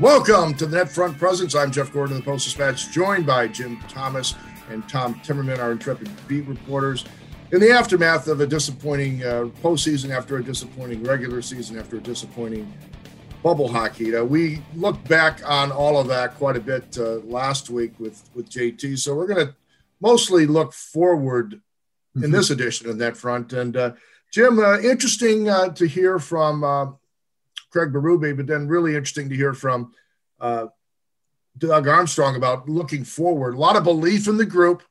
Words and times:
Welcome 0.00 0.54
to 0.54 0.64
the 0.64 0.78
Net 0.78 0.90
Front 0.90 1.18
Presence. 1.18 1.54
I'm 1.54 1.70
Jeff 1.70 1.92
Gordon 1.92 2.16
of 2.16 2.24
the 2.24 2.30
Post 2.30 2.46
Dispatch, 2.46 2.90
joined 2.90 3.26
by 3.26 3.46
Jim 3.46 3.78
Thomas 3.86 4.34
and 4.70 4.88
Tom 4.88 5.16
Timmerman, 5.16 5.58
our 5.58 5.72
intrepid 5.72 6.08
beat 6.26 6.46
reporters. 6.46 7.04
In 7.52 7.60
the 7.60 7.70
aftermath 7.70 8.26
of 8.26 8.40
a 8.40 8.46
disappointing 8.46 9.22
uh, 9.22 9.50
postseason, 9.62 10.08
after 10.08 10.38
a 10.38 10.42
disappointing 10.42 11.04
regular 11.04 11.42
season, 11.42 11.78
after 11.78 11.98
a 11.98 12.00
disappointing 12.00 12.72
bubble 13.42 13.68
hockey, 13.68 14.16
uh, 14.16 14.24
we 14.24 14.62
looked 14.74 15.06
back 15.06 15.42
on 15.44 15.70
all 15.70 15.98
of 16.00 16.08
that 16.08 16.34
quite 16.36 16.56
a 16.56 16.60
bit 16.60 16.96
uh, 16.96 17.16
last 17.24 17.68
week 17.68 17.92
with 18.00 18.22
with 18.34 18.48
JT. 18.48 18.98
So 18.98 19.14
we're 19.14 19.26
going 19.26 19.48
to 19.48 19.54
mostly 20.00 20.46
look 20.46 20.72
forward 20.72 21.60
in 22.14 22.22
mm-hmm. 22.22 22.32
this 22.32 22.48
edition 22.48 22.88
of 22.88 22.96
Net 22.96 23.18
Front. 23.18 23.52
And 23.52 23.76
uh, 23.76 23.92
Jim, 24.32 24.60
uh, 24.60 24.78
interesting 24.78 25.50
uh, 25.50 25.68
to 25.74 25.86
hear 25.86 26.18
from 26.18 26.96
Craig 27.70 27.92
Berube, 27.92 28.36
but 28.36 28.46
then 28.46 28.68
really 28.68 28.96
interesting 28.96 29.28
to 29.28 29.36
hear 29.36 29.54
from 29.54 29.92
uh, 30.40 30.66
Doug 31.58 31.88
Armstrong 31.88 32.36
about 32.36 32.68
looking 32.68 33.04
forward. 33.04 33.54
A 33.54 33.58
lot 33.58 33.76
of 33.76 33.84
belief 33.84 34.28
in 34.28 34.36
the 34.36 34.46
group, 34.46 34.82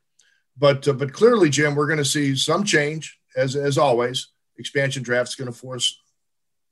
but 0.57 0.87
uh, 0.87 0.93
but 0.93 1.13
clearly, 1.13 1.49
Jim, 1.49 1.75
we're 1.75 1.87
going 1.87 1.97
to 1.97 2.05
see 2.05 2.35
some 2.35 2.63
change 2.63 3.19
as 3.35 3.55
as 3.55 3.77
always. 3.77 4.29
Expansion 4.57 5.03
draft 5.03 5.29
is 5.29 5.35
going 5.35 5.51
to 5.51 5.57
force 5.57 5.99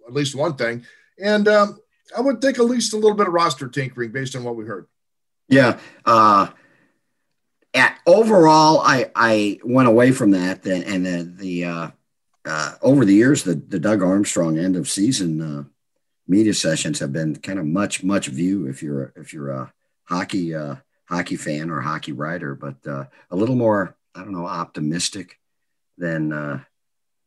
at 0.05 0.13
least 0.13 0.35
one 0.35 0.55
thing, 0.55 0.85
and 1.21 1.47
um, 1.47 1.80
I 2.16 2.21
would 2.21 2.41
think 2.41 2.59
at 2.59 2.66
least 2.66 2.94
a 2.94 2.97
little 2.97 3.16
bit 3.16 3.27
of 3.27 3.33
roster 3.33 3.67
tinkering 3.67 4.11
based 4.11 4.35
on 4.35 4.44
what 4.44 4.55
we 4.55 4.66
heard. 4.66 4.88
Yeah. 5.47 5.80
Uh, 6.05 6.49
at, 7.73 7.99
overall, 8.05 8.81
I 8.81 9.11
I 9.16 9.59
went 9.63 9.88
away 9.88 10.11
from 10.11 10.31
that, 10.31 10.66
and, 10.66 11.05
the 11.05 11.33
the 11.38 11.66
uh, 11.66 11.91
uh, 12.45 12.73
over 12.81 13.05
the 13.05 13.14
years, 13.14 13.44
the 13.44 13.55
the 13.55 13.80
Doug 13.80 14.02
Armstrong 14.02 14.58
end 14.58 14.75
of 14.75 14.89
season 14.89 15.42
uh, 15.42 15.64
media 16.28 16.53
sessions 16.53 17.00
have 17.00 17.14
been 17.14 17.36
kind 17.36 17.59
of 17.59 17.66
much 17.66 18.03
much 18.03 18.28
view 18.28 18.67
if 18.67 18.83
you're 18.83 19.14
if 19.16 19.33
you're 19.33 19.52
a 19.52 19.73
hockey 20.06 20.53
uh, 20.53 20.75
hockey 21.06 21.36
fan 21.36 21.70
or 21.70 21.81
hockey 21.81 22.11
writer, 22.11 22.56
but 22.56 22.75
uh, 22.86 23.06
a 23.31 23.36
little 23.36 23.56
more 23.56 23.95
I 24.16 24.22
don't 24.22 24.33
know 24.33 24.48
optimistic 24.48 25.39
than 25.98 26.33
uh, 26.33 26.59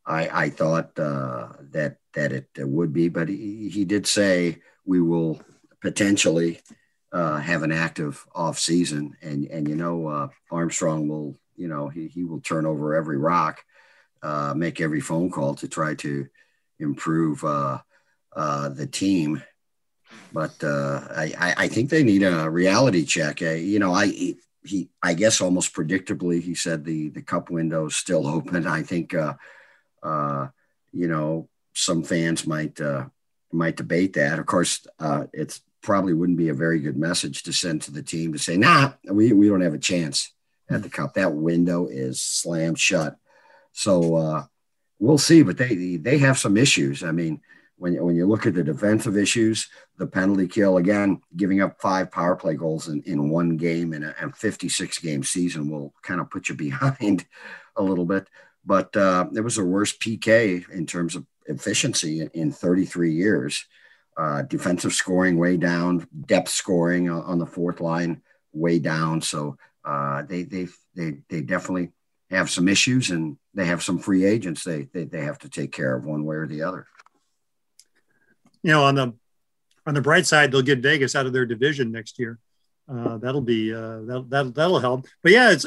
I, 0.05 0.45
I 0.45 0.49
thought 0.49 0.97
uh, 0.97 1.49
that 1.71 1.97
that 2.13 2.31
it 2.31 2.47
would 2.57 2.93
be. 2.93 3.09
But 3.09 3.29
he, 3.29 3.69
he 3.69 3.85
did 3.85 4.07
say 4.07 4.59
we 4.85 5.01
will 5.01 5.41
potentially 5.81 6.61
uh, 7.11 7.37
have 7.37 7.63
an 7.63 7.71
active 7.71 8.25
off 8.33 8.59
season, 8.59 9.15
and 9.21 9.45
and 9.45 9.67
you 9.67 9.75
know 9.75 10.07
uh, 10.07 10.27
Armstrong 10.51 11.07
will 11.07 11.37
you 11.55 11.67
know 11.67 11.89
he 11.89 12.07
he 12.07 12.23
will 12.23 12.41
turn 12.41 12.65
over 12.65 12.95
every 12.95 13.17
rock, 13.17 13.63
uh, 14.21 14.53
make 14.55 14.81
every 14.81 15.01
phone 15.01 15.31
call 15.31 15.55
to 15.55 15.67
try 15.67 15.95
to 15.95 16.27
improve 16.79 17.43
uh, 17.43 17.79
the 18.35 18.87
team. 18.91 19.43
But 20.33 20.63
uh, 20.63 21.01
I, 21.15 21.53
I 21.57 21.67
think 21.67 21.89
they 21.89 22.03
need 22.03 22.23
a 22.23 22.49
reality 22.49 23.05
check. 23.05 23.41
Uh, 23.41 23.51
you 23.51 23.79
know, 23.79 23.93
I 23.93 24.35
he 24.63 24.89
I 25.01 25.13
guess 25.13 25.41
almost 25.41 25.73
predictably 25.73 26.41
he 26.41 26.55
said 26.55 26.85
the 26.85 27.09
the 27.09 27.21
cup 27.21 27.49
window 27.49 27.87
is 27.87 27.95
still 27.95 28.27
open. 28.35 28.67
I 28.67 28.83
think 28.83 29.13
uh, 29.13 29.33
uh, 30.03 30.47
you 30.91 31.07
know 31.07 31.49
some 31.73 32.03
fans 32.03 32.47
might 32.47 32.79
uh, 32.79 33.05
might 33.51 33.77
debate 33.77 34.13
that. 34.13 34.39
Of 34.39 34.45
course, 34.45 34.85
uh, 34.99 35.25
it's 35.33 35.61
probably 35.81 36.13
wouldn't 36.13 36.37
be 36.37 36.49
a 36.49 36.53
very 36.53 36.79
good 36.79 36.97
message 36.97 37.43
to 37.43 37.53
send 37.53 37.81
to 37.81 37.91
the 37.91 38.03
team 38.03 38.33
to 38.33 38.39
say, 38.39 38.55
nah, 38.55 38.93
we, 39.09 39.33
we 39.33 39.47
don't 39.47 39.61
have 39.61 39.73
a 39.73 39.79
chance 39.79 40.31
at 40.69 40.83
the 40.83 40.89
cup. 40.89 41.15
That 41.15 41.33
window 41.33 41.87
is 41.87 42.21
slammed 42.21 42.77
shut. 42.79 43.15
So 43.71 44.15
uh, 44.15 44.43
we'll 44.99 45.17
see, 45.17 45.41
but 45.41 45.57
they 45.57 45.97
they 45.97 46.17
have 46.19 46.37
some 46.37 46.57
issues. 46.57 47.03
I 47.03 47.11
mean, 47.11 47.41
when, 47.81 47.93
you, 47.93 48.05
when 48.05 48.15
you 48.15 48.27
look 48.27 48.45
at 48.45 48.53
the 48.53 48.63
defensive 48.63 49.17
issues, 49.17 49.67
the 49.97 50.05
penalty 50.05 50.47
kill, 50.47 50.77
again, 50.77 51.19
giving 51.35 51.61
up 51.61 51.81
five 51.81 52.11
power 52.11 52.35
play 52.35 52.53
goals 52.53 52.87
in, 52.87 53.01
in 53.07 53.31
one 53.31 53.57
game 53.57 53.91
in 53.93 54.03
a, 54.03 54.13
a 54.21 54.31
56 54.31 54.99
game 54.99 55.23
season 55.23 55.67
will 55.67 55.91
kind 56.03 56.21
of 56.21 56.29
put 56.29 56.47
you 56.47 56.53
behind 56.69 57.25
a 57.75 57.81
little 57.81 58.05
bit. 58.05 58.27
But 58.63 58.95
uh, 58.95 59.29
it 59.35 59.41
was 59.41 59.55
the 59.55 59.65
worst 59.65 59.99
PK 59.99 60.69
in 60.69 60.85
terms 60.85 61.15
of 61.15 61.25
efficiency 61.47 62.21
in, 62.21 62.29
in 62.35 62.51
33 62.51 63.13
years. 63.13 63.65
Uh, 64.15 64.43
defensive 64.43 64.93
scoring 64.93 65.39
way 65.39 65.57
down, 65.57 66.07
depth 66.27 66.49
scoring 66.49 67.09
on 67.09 67.39
the 67.39 67.47
fourth 67.47 67.81
line 67.81 68.21
way 68.53 68.77
down. 68.77 69.21
So 69.21 69.57
uh, 69.83 70.21
they, 70.21 70.43
they, 70.43 70.67
they, 70.95 71.17
they 71.29 71.41
definitely 71.41 71.89
have 72.29 72.51
some 72.51 72.67
issues 72.67 73.09
and 73.09 73.37
they 73.55 73.65
have 73.65 73.81
some 73.81 73.97
free 73.97 74.23
agents 74.23 74.63
they, 74.63 74.83
they, 74.93 75.05
they 75.05 75.21
have 75.21 75.39
to 75.39 75.49
take 75.49 75.71
care 75.71 75.95
of 75.95 76.05
one 76.05 76.23
way 76.23 76.35
or 76.35 76.47
the 76.47 76.61
other 76.61 76.85
you 78.63 78.71
know, 78.71 78.83
on 78.83 78.95
the 78.95 79.13
on 79.85 79.93
the 79.93 80.01
bright 80.01 80.25
side, 80.25 80.51
they'll 80.51 80.61
get 80.61 80.79
Vegas 80.79 81.15
out 81.15 81.25
of 81.25 81.33
their 81.33 81.45
division 81.45 81.91
next 81.91 82.19
year. 82.19 82.39
Uh, 82.89 83.17
that'll 83.17 83.41
be 83.41 83.73
uh, 83.73 84.01
that 84.01 84.25
that'll, 84.29 84.51
that'll 84.51 84.79
help. 84.79 85.07
But 85.23 85.31
yeah, 85.31 85.51
it's 85.51 85.65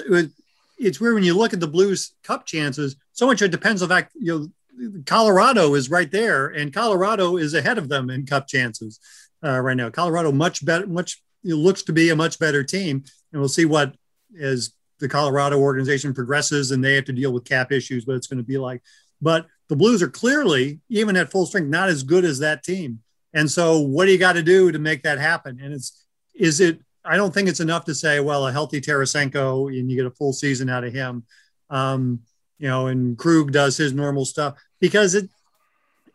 it's 0.78 1.00
weird 1.00 1.14
when 1.14 1.24
you 1.24 1.36
look 1.36 1.52
at 1.52 1.60
the 1.60 1.68
Blues 1.68 2.14
Cup 2.22 2.46
chances. 2.46 2.96
So 3.12 3.26
much 3.26 3.42
it 3.42 3.50
depends 3.50 3.82
on 3.82 3.88
fact 3.88 4.12
you 4.14 4.50
know 4.76 5.02
Colorado 5.06 5.74
is 5.74 5.90
right 5.90 6.10
there, 6.10 6.48
and 6.48 6.72
Colorado 6.72 7.36
is 7.36 7.54
ahead 7.54 7.78
of 7.78 7.88
them 7.88 8.10
in 8.10 8.26
Cup 8.26 8.46
chances 8.46 9.00
uh, 9.44 9.60
right 9.60 9.76
now. 9.76 9.90
Colorado 9.90 10.32
much 10.32 10.64
better, 10.64 10.86
much 10.86 11.22
looks 11.42 11.82
to 11.82 11.92
be 11.92 12.10
a 12.10 12.16
much 12.16 12.38
better 12.38 12.62
team, 12.62 13.04
and 13.32 13.40
we'll 13.40 13.48
see 13.48 13.64
what 13.64 13.94
as 14.40 14.72
the 15.00 15.08
Colorado 15.08 15.58
organization 15.58 16.14
progresses 16.14 16.70
and 16.70 16.82
they 16.82 16.94
have 16.94 17.04
to 17.04 17.12
deal 17.12 17.32
with 17.32 17.44
cap 17.44 17.72
issues, 17.72 18.06
what 18.06 18.16
it's 18.16 18.26
going 18.26 18.38
to 18.38 18.44
be 18.44 18.58
like. 18.58 18.82
But 19.20 19.46
the 19.68 19.76
Blues 19.76 20.02
are 20.02 20.08
clearly, 20.08 20.80
even 20.88 21.16
at 21.16 21.30
full 21.30 21.46
strength, 21.46 21.68
not 21.68 21.88
as 21.88 22.02
good 22.02 22.24
as 22.24 22.38
that 22.40 22.62
team. 22.62 23.00
And 23.32 23.50
so, 23.50 23.80
what 23.80 24.06
do 24.06 24.12
you 24.12 24.18
got 24.18 24.34
to 24.34 24.42
do 24.42 24.70
to 24.70 24.78
make 24.78 25.02
that 25.02 25.18
happen? 25.18 25.58
And 25.60 25.72
it's, 25.72 26.04
is 26.34 26.60
it, 26.60 26.80
I 27.04 27.16
don't 27.16 27.32
think 27.34 27.48
it's 27.48 27.60
enough 27.60 27.84
to 27.86 27.94
say, 27.94 28.20
well, 28.20 28.46
a 28.46 28.52
healthy 28.52 28.80
Tarasenko 28.80 29.68
and 29.68 29.90
you 29.90 29.96
get 29.96 30.06
a 30.06 30.10
full 30.10 30.32
season 30.32 30.68
out 30.68 30.84
of 30.84 30.92
him. 30.92 31.24
Um, 31.70 32.20
you 32.58 32.68
know, 32.68 32.86
and 32.86 33.18
Krug 33.18 33.52
does 33.52 33.76
his 33.76 33.92
normal 33.92 34.24
stuff 34.24 34.58
because 34.80 35.14
it, 35.14 35.28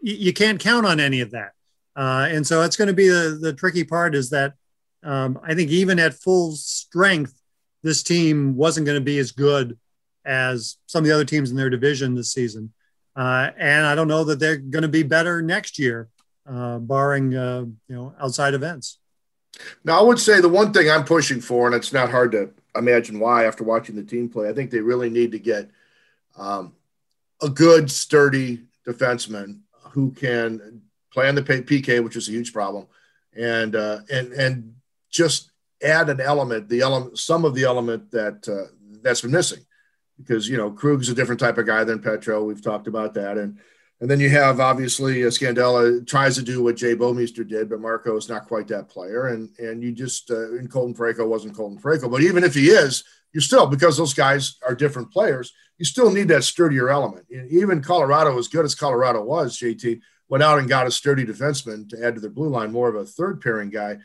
you 0.01 0.33
can't 0.33 0.59
count 0.59 0.85
on 0.85 0.99
any 0.99 1.21
of 1.21 1.31
that. 1.31 1.51
Uh, 1.95 2.27
and 2.31 2.47
so 2.47 2.61
it's 2.61 2.77
going 2.77 2.87
to 2.87 2.93
be 2.93 3.09
the, 3.09 3.37
the 3.41 3.53
tricky 3.53 3.83
part 3.83 4.15
is 4.15 4.29
that 4.29 4.53
um, 5.03 5.39
I 5.43 5.53
think 5.53 5.69
even 5.69 5.99
at 5.99 6.13
full 6.13 6.53
strength, 6.53 7.33
this 7.83 8.03
team 8.03 8.55
wasn't 8.55 8.85
going 8.85 8.97
to 8.97 9.03
be 9.03 9.19
as 9.19 9.31
good 9.31 9.77
as 10.25 10.77
some 10.85 11.03
of 11.03 11.07
the 11.07 11.13
other 11.13 11.25
teams 11.25 11.51
in 11.51 11.57
their 11.57 11.69
division 11.69 12.15
this 12.15 12.33
season. 12.33 12.73
Uh, 13.15 13.49
and 13.57 13.85
I 13.85 13.95
don't 13.95 14.07
know 14.07 14.23
that 14.25 14.39
they're 14.39 14.57
going 14.57 14.83
to 14.83 14.87
be 14.87 15.03
better 15.03 15.41
next 15.41 15.79
year, 15.79 16.09
uh, 16.49 16.79
barring 16.79 17.35
uh, 17.35 17.65
you 17.87 17.95
know 17.95 18.13
outside 18.19 18.53
events. 18.53 18.99
Now, 19.83 19.99
I 19.99 20.03
would 20.03 20.19
say 20.19 20.41
the 20.41 20.49
one 20.49 20.71
thing 20.71 20.89
I'm 20.89 21.03
pushing 21.03 21.41
for, 21.41 21.65
and 21.65 21.75
it's 21.75 21.91
not 21.91 22.09
hard 22.09 22.31
to 22.31 22.51
imagine 22.75 23.19
why 23.19 23.45
after 23.45 23.63
watching 23.63 23.95
the 23.95 24.03
team 24.03 24.29
play. 24.29 24.47
I 24.47 24.53
think 24.53 24.71
they 24.71 24.79
really 24.79 25.09
need 25.09 25.31
to 25.33 25.39
get 25.39 25.69
um, 26.37 26.73
a 27.41 27.49
good, 27.49 27.91
sturdy 27.91 28.63
defenseman 28.87 29.59
who 29.91 30.11
can 30.11 30.81
play 31.11 31.27
on 31.27 31.35
the 31.35 31.41
PK, 31.41 32.03
which 32.03 32.15
is 32.15 32.29
a 32.29 32.31
huge 32.31 32.53
problem, 32.53 32.87
and 33.35 33.75
uh, 33.75 33.99
and 34.11 34.31
and 34.33 34.75
just 35.09 35.51
add 35.83 36.09
an 36.09 36.21
element, 36.21 36.69
the 36.69 36.81
element, 36.81 37.17
some 37.17 37.43
of 37.43 37.55
the 37.55 37.63
element 37.63 38.11
that 38.11 38.47
uh, 38.47 38.71
that's 39.01 39.21
been 39.21 39.31
missing 39.31 39.65
because 40.19 40.47
you 40.47 40.57
know 40.57 40.69
Krug's 40.69 41.09
a 41.09 41.15
different 41.15 41.39
type 41.39 41.57
of 41.57 41.65
guy 41.65 41.83
than 41.83 42.01
Petro. 42.01 42.43
We've 42.43 42.61
talked 42.61 42.87
about 42.87 43.13
that, 43.15 43.37
and 43.37 43.59
and 44.01 44.09
then 44.09 44.19
you 44.19 44.29
have 44.29 44.59
obviously 44.59 45.23
uh, 45.23 45.27
Scandella 45.27 46.05
tries 46.05 46.35
to 46.35 46.43
do 46.43 46.63
what 46.63 46.77
Jay 46.77 46.95
Bouwmeester 46.95 47.47
did, 47.47 47.69
but 47.69 47.81
Marco 47.81 48.15
is 48.15 48.29
not 48.29 48.47
quite 48.47 48.67
that 48.67 48.89
player, 48.89 49.27
and 49.27 49.49
and 49.57 49.83
you 49.83 49.91
just 49.91 50.29
uh, 50.31 50.51
and 50.51 50.71
Colton 50.71 50.93
Parayko 50.93 51.27
wasn't 51.27 51.55
Colton 51.55 51.79
Parayko, 51.79 52.11
but 52.11 52.21
even 52.21 52.43
if 52.43 52.53
he 52.53 52.67
is, 52.67 53.03
you 53.33 53.41
still 53.41 53.67
because 53.67 53.97
those 53.97 54.13
guys 54.13 54.57
are 54.67 54.75
different 54.75 55.11
players, 55.11 55.53
you 55.77 55.85
still 55.85 56.11
need 56.11 56.27
that 56.27 56.43
sturdier 56.43 56.89
element. 56.89 57.25
Even 57.49 57.81
Colorado, 57.81 58.37
as 58.37 58.47
good 58.47 58.65
as 58.65 58.75
Colorado 58.75 59.23
was, 59.23 59.57
JT 59.57 60.01
went 60.27 60.43
out 60.43 60.59
and 60.59 60.69
got 60.69 60.87
a 60.87 60.91
sturdy 60.91 61.25
defenseman 61.25 61.89
to 61.89 62.05
add 62.05 62.15
to 62.15 62.21
their 62.21 62.29
blue 62.29 62.49
line, 62.49 62.71
more 62.71 62.87
of 62.87 62.95
a 62.95 63.05
third 63.05 63.41
pairing 63.41 63.69
guy. 63.69 63.97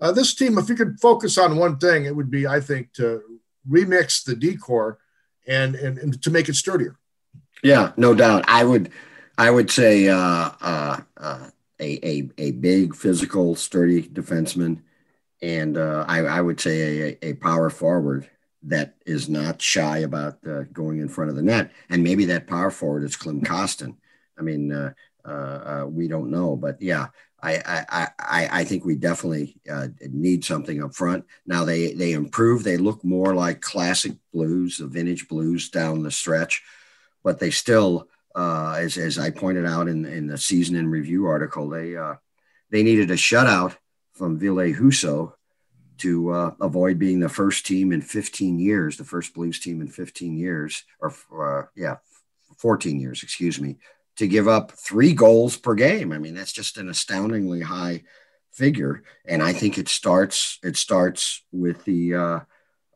Uh, 0.00 0.12
this 0.12 0.34
team, 0.34 0.58
if 0.58 0.68
you 0.68 0.74
could 0.74 0.98
focus 1.00 1.36
on 1.38 1.56
one 1.56 1.78
thing, 1.78 2.04
it 2.04 2.14
would 2.14 2.30
be, 2.30 2.46
I 2.46 2.60
think, 2.60 2.92
to 2.94 3.22
remix 3.68 4.24
the 4.24 4.34
D 4.34 4.56
corps 4.56 4.98
and, 5.46 5.74
and, 5.74 5.98
and 5.98 6.22
to 6.22 6.30
make 6.30 6.48
it 6.48 6.54
sturdier. 6.54 6.96
Yeah, 7.62 7.92
no 7.96 8.14
doubt. 8.14 8.44
I 8.48 8.64
would, 8.64 8.90
I 9.36 9.50
would 9.50 9.70
say 9.70 10.08
uh, 10.08 10.50
uh, 10.60 11.00
uh, 11.16 11.50
a, 11.78 12.06
a 12.06 12.30
a 12.38 12.50
big 12.52 12.94
physical, 12.94 13.54
sturdy 13.54 14.02
defenseman, 14.02 14.82
and 15.42 15.76
uh, 15.76 16.04
I, 16.06 16.20
I 16.20 16.40
would 16.40 16.60
say 16.60 17.16
a, 17.22 17.26
a 17.30 17.32
power 17.34 17.70
forward 17.70 18.28
that 18.62 18.94
is 19.06 19.28
not 19.28 19.62
shy 19.62 19.98
about 19.98 20.38
uh, 20.46 20.64
going 20.72 21.00
in 21.00 21.08
front 21.08 21.30
of 21.30 21.36
the 21.36 21.42
net. 21.42 21.70
And 21.88 22.04
maybe 22.04 22.26
that 22.26 22.46
power 22.46 22.70
forward 22.70 23.04
is 23.04 23.16
Klim 23.16 23.40
Kostin. 23.40 23.96
I 24.38 24.42
mean, 24.42 24.68
we 25.92 26.08
don't 26.08 26.30
know, 26.30 26.56
but 26.56 26.80
yeah, 26.82 27.06
I, 27.42 27.84
I, 27.88 28.08
I, 28.18 28.48
I 28.60 28.64
think 28.64 28.84
we 28.84 28.96
definitely 28.96 29.56
uh, 29.70 29.88
need 30.10 30.44
something 30.44 30.82
up 30.82 30.94
front. 30.94 31.24
Now 31.46 31.64
they 31.64 31.94
they 31.94 32.12
improve. 32.12 32.64
They 32.64 32.76
look 32.76 33.02
more 33.04 33.34
like 33.34 33.60
classic 33.60 34.12
blues, 34.32 34.78
the 34.78 34.86
vintage 34.86 35.28
blues 35.28 35.70
down 35.70 36.02
the 36.02 36.10
stretch, 36.10 36.62
but 37.24 37.38
they 37.38 37.50
still, 37.50 38.08
uh, 38.34 38.76
as 38.78 38.96
as 38.96 39.18
I 39.18 39.30
pointed 39.30 39.66
out 39.66 39.88
in 39.88 40.04
in 40.04 40.26
the 40.26 40.38
season 40.38 40.76
in 40.76 40.90
review 40.90 41.26
article, 41.26 41.68
they 41.68 41.96
uh, 41.96 42.14
they 42.70 42.82
needed 42.82 43.10
a 43.10 43.16
shutout 43.16 43.76
from 44.12 44.38
Ville 44.38 44.74
Husso 44.74 45.32
to 45.98 46.30
uh, 46.30 46.54
avoid 46.60 46.98
being 46.98 47.20
the 47.20 47.28
first 47.28 47.66
team 47.66 47.92
in 47.92 48.00
15 48.00 48.58
years, 48.58 48.96
the 48.96 49.04
first 49.04 49.34
Blues 49.34 49.60
team 49.60 49.82
in 49.82 49.88
15 49.88 50.36
years, 50.36 50.84
or 50.98 51.12
uh, 51.38 51.66
yeah, 51.76 51.96
14 52.56 52.98
years, 52.98 53.22
excuse 53.22 53.60
me, 53.60 53.76
to 54.16 54.26
give 54.26 54.48
up 54.48 54.72
three 54.72 55.12
goals 55.12 55.56
per 55.56 55.74
game. 55.74 56.12
I 56.12 56.18
mean, 56.18 56.34
that's 56.34 56.52
just 56.52 56.78
an 56.78 56.88
astoundingly 56.88 57.60
high 57.60 58.02
figure, 58.52 59.02
and 59.24 59.42
I 59.42 59.52
think 59.52 59.78
it 59.78 59.88
starts 59.88 60.58
it 60.62 60.76
starts 60.76 61.42
with 61.52 61.84
the 61.84 62.14
uh, 62.14 62.40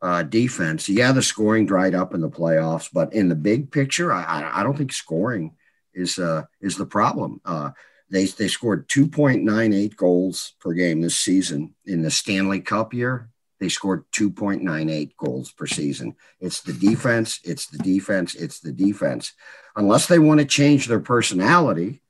uh, 0.02 0.22
defense. 0.22 0.88
Yeah, 0.88 1.12
the 1.12 1.22
scoring 1.22 1.66
dried 1.66 1.94
up 1.94 2.14
in 2.14 2.20
the 2.20 2.28
playoffs, 2.28 2.88
but 2.92 3.12
in 3.14 3.28
the 3.28 3.34
big 3.34 3.70
picture, 3.72 4.12
I, 4.12 4.50
I 4.52 4.62
don't 4.62 4.76
think 4.76 4.92
scoring 4.92 5.56
is 5.94 6.18
uh, 6.18 6.44
is 6.60 6.76
the 6.76 6.86
problem. 6.86 7.40
Uh, 7.44 7.70
they 8.10 8.26
they 8.26 8.48
scored 8.48 8.88
2.98 8.88 9.96
goals 9.96 10.54
per 10.60 10.72
game 10.72 11.00
this 11.00 11.16
season 11.16 11.74
in 11.86 12.02
the 12.02 12.10
Stanley 12.10 12.60
Cup 12.60 12.92
year. 12.92 13.30
They 13.60 13.68
scored 13.68 14.04
2.98 14.12 15.16
goals 15.16 15.52
per 15.52 15.66
season. 15.66 16.16
It's 16.40 16.60
the 16.60 16.72
defense. 16.72 17.40
It's 17.44 17.66
the 17.66 17.78
defense. 17.78 18.34
It's 18.34 18.60
the 18.60 18.72
defense. 18.72 19.32
Unless 19.76 20.06
they 20.06 20.18
want 20.18 20.40
to 20.40 20.46
change 20.46 20.86
their 20.86 21.00
personality, 21.00 22.02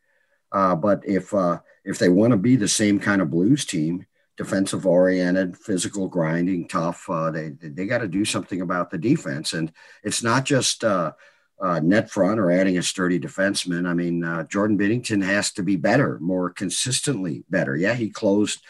uh, 0.52 0.74
but 0.74 1.02
if 1.06 1.34
uh, 1.34 1.58
if 1.84 1.98
they 1.98 2.08
want 2.08 2.30
to 2.30 2.36
be 2.36 2.56
the 2.56 2.68
same 2.68 2.98
kind 2.98 3.20
of 3.20 3.30
Blues 3.30 3.64
team, 3.64 4.06
defensive 4.36 4.86
oriented, 4.86 5.56
physical, 5.56 6.08
grinding, 6.08 6.68
tough, 6.68 7.08
uh, 7.10 7.30
they 7.30 7.50
they 7.60 7.86
got 7.86 7.98
to 7.98 8.08
do 8.08 8.24
something 8.24 8.60
about 8.60 8.90
the 8.90 8.98
defense. 8.98 9.52
And 9.52 9.72
it's 10.02 10.22
not 10.22 10.44
just 10.44 10.84
uh, 10.84 11.12
uh, 11.60 11.80
net 11.80 12.10
front 12.10 12.40
or 12.40 12.50
adding 12.50 12.78
a 12.78 12.82
sturdy 12.82 13.18
defenseman. 13.18 13.88
I 13.88 13.94
mean, 13.94 14.24
uh, 14.24 14.44
Jordan 14.44 14.78
Binnington 14.78 15.24
has 15.24 15.52
to 15.52 15.62
be 15.62 15.76
better, 15.76 16.18
more 16.20 16.50
consistently 16.50 17.44
better. 17.50 17.76
Yeah, 17.76 17.94
he 17.94 18.10
closed 18.10 18.62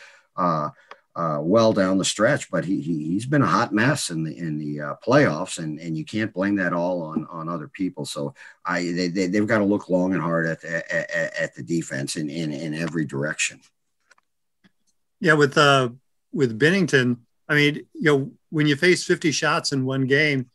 uh, 1.17 1.39
well 1.41 1.73
down 1.73 1.99
the 1.99 2.05
stretch, 2.05 2.51
but 2.51 2.65
he, 2.65 2.81
he 2.81 3.15
has 3.15 3.27
been 3.27 3.43
a 3.43 3.47
hot 3.47 3.73
mess 3.73 4.11
in 4.11 4.25
the 4.25 4.37
in 4.37 4.59
the 4.59 4.81
uh, 4.81 4.95
playoffs, 5.07 5.59
and 5.59 5.79
and 5.79 5.97
you 5.97 6.05
can't 6.05 6.33
blame 6.33 6.57
that 6.57 6.73
all 6.73 7.03
on 7.03 7.27
on 7.31 7.49
other 7.49 7.69
people. 7.69 8.05
So 8.05 8.35
I 8.65 8.83
they, 8.83 9.09
they 9.09 9.39
have 9.39 9.47
got 9.47 9.59
to 9.59 9.65
look 9.65 9.89
long 9.89 10.13
and 10.13 10.23
hard 10.23 10.47
at 10.47 10.61
the, 10.61 10.95
at, 10.95 11.37
at 11.37 11.55
the 11.55 11.63
defense 11.63 12.17
in, 12.17 12.29
in 12.29 12.53
in 12.53 12.75
every 12.75 13.05
direction. 13.05 13.61
Yeah, 15.21 15.35
with 15.35 15.57
uh 15.57 15.91
with 16.33 16.59
Binnington, 16.59 17.19
I 17.49 17.55
mean, 17.55 17.87
you 17.95 18.03
know, 18.03 18.33
when 18.51 18.67
you 18.67 18.75
face 18.75 19.05
50 19.05 19.31
shots 19.31 19.73
in 19.73 19.85
one 19.85 20.07
game, 20.07 20.51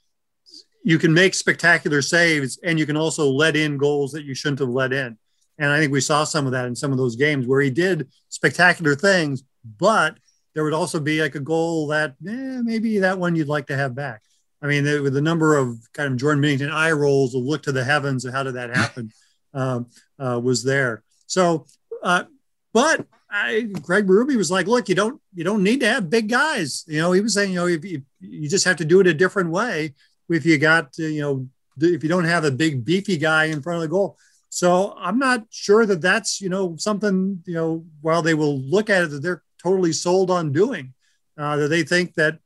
you 0.84 0.98
can 0.98 1.14
make 1.14 1.34
spectacular 1.34 2.02
saves 2.02 2.60
and 2.64 2.78
you 2.78 2.86
can 2.86 2.98
also 2.98 3.30
let 3.30 3.56
in 3.56 3.78
goals 3.78 4.12
that 4.12 4.26
you 4.26 4.34
shouldn't 4.34 4.60
have 4.60 4.70
let 4.70 4.92
in. 4.92 5.18
And 5.58 5.72
I 5.72 5.80
think 5.80 5.92
we 5.92 6.02
saw 6.02 6.24
some 6.24 6.46
of 6.46 6.52
that 6.52 6.66
in 6.66 6.76
some 6.76 6.92
of 6.92 6.98
those 6.98 7.16
games 7.16 7.46
where 7.46 7.62
he 7.62 7.70
did 7.70 8.10
spectacular 8.30 8.96
things, 8.96 9.44
but 9.78 10.18
there 10.54 10.64
would 10.64 10.74
also 10.74 11.00
be 11.00 11.22
like 11.22 11.36
a 11.36 11.40
goal 11.40 11.88
that 11.88 12.12
eh, 12.28 12.62
maybe 12.64 13.00
that 13.00 13.20
one 13.20 13.36
you'd 13.36 13.48
like 13.48 13.68
to 13.68 13.78
have 13.78 13.96
back. 13.96 14.22
I 14.62 14.68
mean, 14.68 14.84
the, 14.84 15.00
with 15.02 15.14
the 15.14 15.22
number 15.22 15.58
of 15.58 15.78
kind 15.94 16.12
of 16.12 16.20
Jordan 16.20 16.44
Binnington 16.44 16.72
eye 16.72 16.92
rolls, 16.92 17.34
will 17.34 17.46
look 17.46 17.64
to 17.64 17.72
the 17.72 17.84
heavens 17.84 18.26
and 18.26 18.34
how 18.34 18.44
did 18.44 18.56
that 18.56 18.76
happen 18.76 19.12
um, 19.54 19.88
uh, 20.18 20.40
was 20.44 20.64
there. 20.64 21.04
So, 21.28 21.66
uh, 22.04 22.26
but 22.74 23.08
I, 23.32 23.70
Craig 23.84 24.08
Berube 24.08 24.36
was 24.36 24.52
like, 24.52 24.68
look, 24.68 24.90
you 24.90 24.96
don't 24.96 25.22
you 25.34 25.44
don't 25.44 25.64
need 25.64 25.80
to 25.82 25.88
have 25.88 26.10
big 26.10 26.30
guys. 26.30 26.84
You 26.88 27.00
know, 27.00 27.12
he 27.12 27.22
was 27.22 27.34
saying, 27.34 27.52
you 27.52 27.58
know, 27.58 27.68
if 27.68 27.86
you, 27.86 28.02
you 28.20 28.50
just 28.50 28.66
have 28.66 28.78
to 28.78 28.86
do 28.86 29.00
it 29.00 29.08
a 29.08 29.14
different 29.14 29.52
way 29.52 29.94
if 30.30 30.46
you 30.46 30.58
got 30.58 30.98
you 30.98 31.22
know 31.22 31.48
if 31.80 32.04
you 32.04 32.10
don't 32.10 32.26
have 32.26 32.44
a 32.44 32.52
big 32.52 32.86
beefy 32.86 33.18
guy 33.18 33.46
in 33.46 33.62
front 33.62 33.78
of 33.78 33.82
the 33.82 33.88
goal. 33.88 34.18
So 34.50 34.96
I'm 34.98 35.20
not 35.20 35.46
sure 35.50 35.86
that 35.86 36.02
that's 36.02 36.42
you 36.42 36.50
know 36.50 36.76
something 36.78 37.44
you 37.46 37.54
know 37.54 37.86
while 38.02 38.22
they 38.22 38.34
will 38.34 38.60
look 38.60 38.90
at 38.90 39.04
it 39.04 39.12
that 39.12 39.22
they're 39.22 39.44
totally 39.62 39.94
sold 39.94 40.32
on 40.32 40.52
doing 40.52 40.94
uh, 41.38 41.58
that 41.58 41.68
they 41.68 41.84
think 41.84 42.16
that 42.16 42.40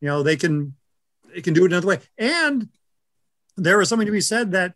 you 0.00 0.08
know 0.08 0.22
they 0.22 0.36
can 0.36 0.74
they 1.34 1.40
can 1.40 1.54
do 1.54 1.64
it 1.64 1.72
another 1.72 1.86
way. 1.86 2.00
And 2.18 2.68
there 3.56 3.80
is 3.80 3.88
something 3.88 4.06
to 4.06 4.12
be 4.12 4.20
said 4.20 4.52
that 4.52 4.74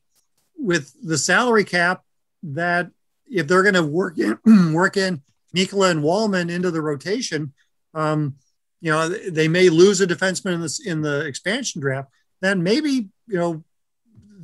with 0.56 0.94
the 1.02 1.18
salary 1.18 1.64
cap 1.64 2.02
that 2.42 2.90
if 3.26 3.46
they're 3.46 3.62
going 3.62 3.74
to 3.74 3.82
work 3.82 4.18
in 4.18 4.38
work 4.72 4.96
in 4.96 5.22
Mikkola 5.54 5.90
and 5.90 6.02
Walman 6.02 6.50
into 6.50 6.70
the 6.70 6.82
rotation, 6.82 7.52
um, 7.94 8.36
you 8.80 8.90
know 8.90 9.08
they 9.08 9.48
may 9.48 9.68
lose 9.68 10.00
a 10.00 10.06
defenseman 10.06 10.54
in 10.54 10.60
this 10.60 10.84
in 10.84 11.02
the 11.02 11.26
expansion 11.26 11.80
draft 11.80 12.08
then 12.40 12.62
maybe 12.62 13.08
you 13.26 13.38
know 13.38 13.62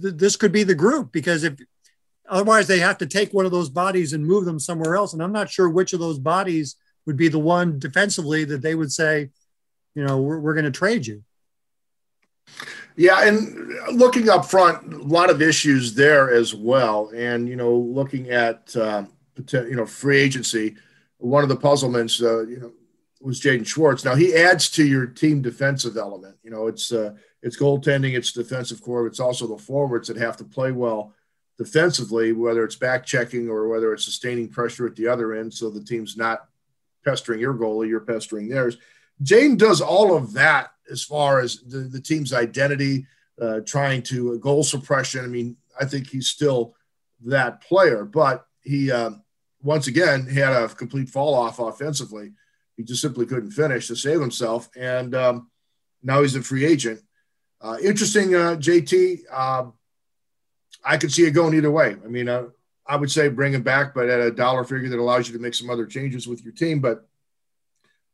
th- 0.01 0.15
this 0.15 0.37
could 0.37 0.53
be 0.53 0.63
the 0.63 0.75
group 0.75 1.13
because 1.13 1.43
if 1.43 1.55
otherwise 2.29 2.67
they 2.67 2.79
have 2.79 2.99
to 2.99 3.07
take 3.07 3.33
one 3.33 3.47
of 3.47 3.53
those 3.53 3.69
bodies 3.69 4.13
and 4.13 4.27
move 4.27 4.45
them 4.45 4.59
somewhere 4.59 4.95
else 4.95 5.13
and 5.13 5.23
i'm 5.23 5.33
not 5.33 5.51
sure 5.51 5.69
which 5.69 5.93
of 5.93 6.01
those 6.01 6.19
bodies 6.19 6.77
would 7.07 7.17
be 7.17 7.29
the 7.29 7.39
one 7.39 7.79
defensively 7.79 8.45
that 8.45 8.63
they 8.63 8.75
would 8.75 8.93
say 8.93 9.31
you 9.95 10.05
know 10.05 10.21
we're, 10.21 10.39
we're 10.39 10.55
going 10.55 10.65
to 10.65 10.71
trade 10.71 11.07
you 11.07 11.23
yeah 12.97 13.27
and 13.27 13.73
looking 13.93 14.29
up 14.29 14.45
front 14.45 14.93
a 14.93 14.99
lot 14.99 15.31
of 15.31 15.41
issues 15.41 15.95
there 15.95 16.33
as 16.33 16.55
well 16.55 17.11
and 17.15 17.49
you 17.49 17.57
know 17.57 17.75
looking 17.75 18.31
at 18.31 18.75
um, 18.77 19.09
you 19.53 19.77
know 19.77 19.87
free 19.87 20.19
agency 20.19 20.77
one 21.19 21.43
of 21.43 21.49
the 21.49 21.57
puzzlements 21.57 22.21
uh, 22.23 22.47
you 22.47 22.59
know 22.59 22.73
was 23.21 23.41
Jaden 23.41 23.67
Schwartz. 23.67 24.05
Now 24.05 24.15
he 24.15 24.35
adds 24.35 24.71
to 24.71 24.87
your 24.87 25.07
team 25.07 25.43
defensive 25.43 25.97
element. 25.97 26.37
You 26.43 26.51
know, 26.51 26.67
it's 26.69 26.93
uh, 26.93 27.15
it's 27.43 27.59
goaltending, 27.59 28.17
it's 28.17 28.33
defensive 28.33 28.81
corps, 28.83 29.07
it's 29.07 29.21
also 29.21 29.47
the 29.47 29.59
forwards 29.59 30.09
that 30.09 30.17
have 30.17 30.37
to 30.39 30.45
play 30.45 30.73
well 30.73 31.15
defensively, 31.59 32.33
whether 32.33 32.65
it's 32.65 32.77
back 32.77 33.05
checking 33.05 33.49
or 33.49 33.69
whether 33.69 33.93
it's 33.93 34.05
sustaining 34.05 34.49
pressure 34.49 34.87
at 34.87 34.97
the 34.97 35.09
other 35.09 35.35
end, 35.35 35.53
so 35.53 35.71
the 35.71 35.83
team's 35.83 36.17
not 36.17 36.49
pestering 37.07 37.41
your 37.41 37.55
goalie, 37.55 37.89
you're 37.89 38.01
pestering 38.01 38.49
theirs. 38.49 38.77
Jane 39.23 39.57
does 39.57 39.81
all 39.81 40.15
of 40.15 40.33
that 40.35 40.71
as 40.91 41.03
far 41.03 41.41
as 41.41 41.63
the, 41.63 41.79
the 41.79 42.01
team's 42.01 42.33
identity, 42.33 43.07
uh, 43.41 43.61
trying 43.65 44.03
to 44.03 44.33
uh, 44.33 44.37
goal 44.37 44.63
suppression. 44.63 45.25
I 45.25 45.29
mean, 45.29 45.57
I 45.81 45.85
think 45.85 46.09
he's 46.09 46.29
still 46.29 46.75
that 47.25 47.63
player, 47.63 48.05
but 48.05 48.47
he 48.63 48.91
uh, 48.91 49.11
once 49.63 49.87
again 49.87 50.27
had 50.27 50.53
a 50.53 50.69
complete 50.69 51.09
fall 51.09 51.35
off 51.35 51.59
offensively. 51.59 52.33
He 52.77 52.83
just 52.83 53.01
simply 53.01 53.25
couldn't 53.25 53.53
finish 53.53 53.89
to 53.89 53.97
save 53.97 54.21
himself, 54.21 54.69
and 54.77 55.15
um, 55.15 55.51
now 56.03 56.23
he's 56.23 56.37
a 56.37 56.43
free 56.43 56.67
agent. 56.67 57.01
Uh, 57.61 57.79
interesting, 57.83 58.35
uh, 58.35 58.57
JT. 58.57 59.33
Um, 59.33 59.73
I 60.85 60.99
could 60.99 61.13
see 61.13 61.25
it 61.25 61.31
going 61.31 61.55
either 61.55 61.71
way. 61.71 61.97
I 62.05 62.09
mean, 62.09 62.29
uh, 62.29 62.45
I 62.89 62.97
would 62.97 63.11
say 63.11 63.29
bring 63.29 63.53
him 63.53 63.63
back, 63.63 63.95
but 63.95 64.09
at 64.09 64.21
a 64.21 64.31
dollar 64.31 64.65
figure 64.65 64.89
that 64.89 64.99
allows 64.99 65.29
you 65.29 65.37
to 65.37 65.43
make 65.43 65.55
some 65.55 65.71
other 65.71 65.87
changes 65.87 66.27
with 66.27 66.45
your 66.45 66.53
team. 66.53 66.81
But 66.81 67.07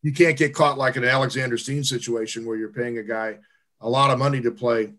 you 0.03 0.13
can't 0.13 0.37
get 0.37 0.55
caught 0.55 0.79
like 0.79 0.97
an 0.97 1.05
Alexander 1.05 1.59
Steen 1.59 1.85
situation 1.85 2.45
where 2.45 2.57
you're 2.57 2.71
paying 2.71 2.99
a 2.99 3.03
guy 3.03 3.39
a 3.81 3.89
lot 3.89 4.11
of 4.11 4.19
money 4.19 4.41
to 4.41 4.51
play 4.51 4.95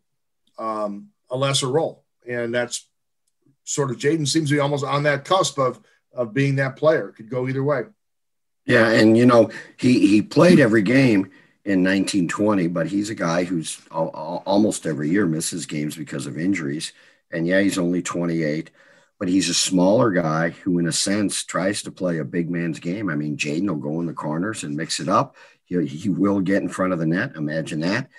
um, 0.58 1.10
a 1.30 1.38
lesser 1.38 1.68
role, 1.68 2.03
and 2.27 2.53
that's 2.53 2.88
sort 3.63 3.92
of 3.92 3.98
Jaden 3.98 4.27
seems 4.27 4.50
to 4.50 4.56
be 4.56 4.60
almost 4.60 4.86
on 4.86 5.03
that 5.03 5.25
cusp 5.25 5.58
of 5.58 5.80
of 6.13 6.34
being 6.34 6.58
that 6.58 6.75
player. 6.75 7.10
Could 7.10 7.30
go 7.30 7.48
either 7.48 7.63
way. 7.63 7.84
Yeah, 8.65 8.89
and 8.89 9.18
you 9.18 9.25
know 9.25 9.50
he 9.77 10.08
he 10.08 10.22
played 10.22 10.60
every 10.60 10.82
game 10.82 11.32
in 11.65 11.84
1920, 11.84 12.68
but 12.68 12.88
he's 12.88 13.10
a 13.10 13.15
guy 13.15 13.44
who's 13.44 13.82
almost 13.89 14.86
every 14.86 15.10
year 15.10 15.25
misses 15.25 15.65
games 15.65 15.96
because 15.96 16.27
of 16.27 16.38
injuries. 16.38 16.92
And 17.32 17.48
yeah, 17.48 17.62
he's 17.62 17.77
only 17.77 18.01
28, 18.01 18.70
but 19.24 19.30
he's 19.30 19.48
a 19.48 19.53
smaller 19.53 20.12
guy 20.12 20.50
who, 20.50 20.80
in 20.80 20.86
a 20.86 20.92
sense, 20.92 21.46
tries 21.46 21.82
to 21.82 21.94
play 21.94 22.18
a 22.18 22.25
big 22.25 22.50
man's 22.50 22.77
game. 22.77 23.10
I 23.10 23.15
mean, 23.15 23.38
Jaden 23.38 23.70
will 23.70 23.77
go 23.77 24.01
in 24.01 24.06
the 24.06 24.12
corners 24.12 24.65
and 24.65 24.75
mix 24.75 25.00
it 25.00 25.08
up. 25.08 25.38
He, 25.63 25.86
he 25.86 26.10
will 26.10 26.42
get 26.42 26.62
in 26.62 26.68
front 26.68 26.92
of 26.92 27.00
the 27.00 27.06
net. 27.06 27.38
Imagine 27.38 27.80
that. 27.80 28.10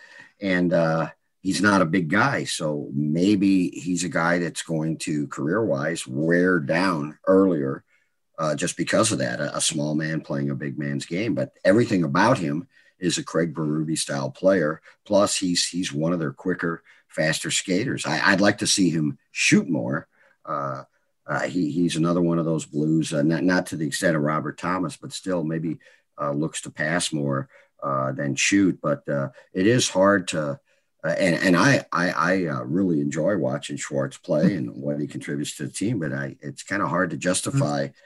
And 0.41 0.73
uh, 0.73 1.11
he's 1.43 1.61
not 1.61 1.83
a 1.83 1.85
big 1.85 2.09
guy. 2.09 2.45
So 2.45 2.89
maybe 2.95 3.69
he's 3.69 4.03
a 4.03 4.09
guy 4.09 4.39
that's 4.39 4.63
going 4.63 4.97
to, 5.01 5.27
career 5.27 5.63
wise, 5.63 6.07
wear 6.07 6.59
down 6.59 7.19
earlier 7.27 7.85
uh, 8.39 8.55
just 8.55 8.79
because 8.79 9.13
of 9.13 9.19
that. 9.19 9.41
A, 9.41 9.59
a 9.59 9.61
small 9.61 9.95
man 9.95 10.23
playing 10.23 10.49
a 10.49 10.55
big 10.55 10.79
man's 10.79 11.05
game. 11.05 11.35
But 11.35 11.51
everything 11.67 12.05
about 12.05 12.39
him 12.39 12.67
is 12.99 13.19
a 13.19 13.23
Craig 13.23 13.53
Berube 13.53 13.99
style 13.99 14.31
player. 14.31 14.81
Plus, 15.05 15.37
he's 15.37 15.69
he's 15.69 15.93
one 15.93 16.15
of 16.15 16.19
their 16.19 16.33
quicker, 16.33 16.83
faster 17.09 17.51
skaters. 17.51 18.07
I, 18.07 18.31
would 18.31 18.41
like 18.41 18.57
to 18.57 18.67
see 18.67 18.89
him 18.89 19.19
shoot 19.33 19.69
more. 19.69 20.09
Uh, 20.47 20.85
uh, 21.27 21.43
he, 21.43 21.71
he's 21.71 21.97
another 21.97 22.21
one 22.21 22.39
of 22.39 22.45
those 22.45 22.67
blues, 22.67 23.13
uh, 23.13 23.23
not 23.23 23.43
not 23.43 23.67
to 23.67 23.77
the 23.77 23.87
extent 23.87 24.17
of 24.17 24.23
Robert 24.23 24.59
Thomas, 24.59 24.97
but 24.97 25.13
still 25.13 25.43
maybe 25.43 25.79
uh, 26.21 26.33
looks 26.33 26.61
to 26.63 26.71
pass 26.71 27.13
more 27.13 27.49
uh, 27.83 28.13
than 28.13 28.35
shoot. 28.35 28.79
But 28.83 29.09
uh, 29.09 29.31
it 29.53 29.67
is 29.67 29.89
hard 29.89 30.29
to. 30.29 30.61
and 31.03 31.37
and 31.37 31.57
I 31.57 31.85
I, 31.93 32.11
I 32.13 32.35
really 32.65 33.01
enjoy 33.01 33.37
watching 33.37 33.77
Schwartz 33.77 34.19
play 34.19 34.55
and 34.55 34.75
what 34.75 35.01
he 35.01 35.07
contributes 35.07 35.57
to 35.57 35.67
the 35.67 35.73
team, 35.73 35.99
but 35.99 36.13
I 36.13 36.37
it's 36.41 36.63
kind 36.63 36.83
of 36.83 36.89
hard 36.89 37.11
to 37.11 37.17
justify 37.17 37.87
mm-hmm 37.87 37.99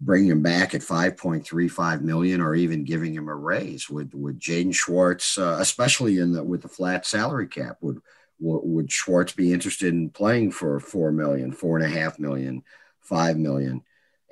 bring 0.00 0.26
him 0.26 0.42
back 0.42 0.74
at 0.74 0.80
5.35 0.80 2.02
million 2.02 2.40
or 2.40 2.54
even 2.54 2.84
giving 2.84 3.14
him 3.14 3.28
a 3.28 3.34
raise 3.34 3.88
would 3.88 4.12
would 4.12 4.40
Jaden 4.40 4.74
Schwartz 4.74 5.38
uh, 5.38 5.56
especially 5.60 6.18
in 6.18 6.32
the 6.32 6.42
with 6.42 6.62
the 6.62 6.68
flat 6.68 7.06
salary 7.06 7.46
cap 7.46 7.78
would 7.80 8.00
would 8.44 8.92
Schwartz 8.92 9.32
be 9.32 9.52
interested 9.52 9.92
in 9.92 10.10
playing 10.10 10.50
for 10.50 10.80
four 10.80 11.12
million 11.12 11.52
four 11.52 11.78
and 11.78 11.86
a 11.86 11.98
half 11.98 12.18
million 12.18 12.62
five 13.00 13.36
million 13.36 13.82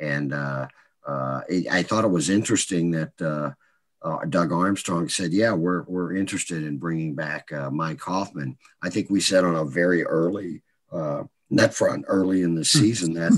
and 0.01 0.33
uh, 0.33 0.67
uh, 1.07 1.41
I 1.71 1.83
thought 1.83 2.05
it 2.05 2.09
was 2.09 2.31
interesting 2.31 2.91
that 2.93 3.21
uh, 3.21 3.51
uh, 4.03 4.25
Doug 4.29 4.53
Armstrong 4.53 5.09
said, 5.09 5.33
"Yeah, 5.33 5.53
we're 5.53 5.83
we're 5.83 6.15
interested 6.15 6.65
in 6.65 6.79
bringing 6.79 7.15
back 7.15 7.53
uh, 7.53 7.71
Mike 7.71 8.01
Hoffman." 8.01 8.57
I 8.83 8.91
think 8.91 9.11
we 9.11 9.21
said 9.21 9.45
on 9.45 9.55
a 9.55 9.65
very 9.65 10.05
early 10.05 10.63
uh, 10.91 11.25
net 11.51 11.75
front, 11.75 12.05
early 12.09 12.43
in 12.43 12.55
the 12.55 12.61
hmm. 12.61 12.79
season, 12.79 13.15
that 13.15 13.33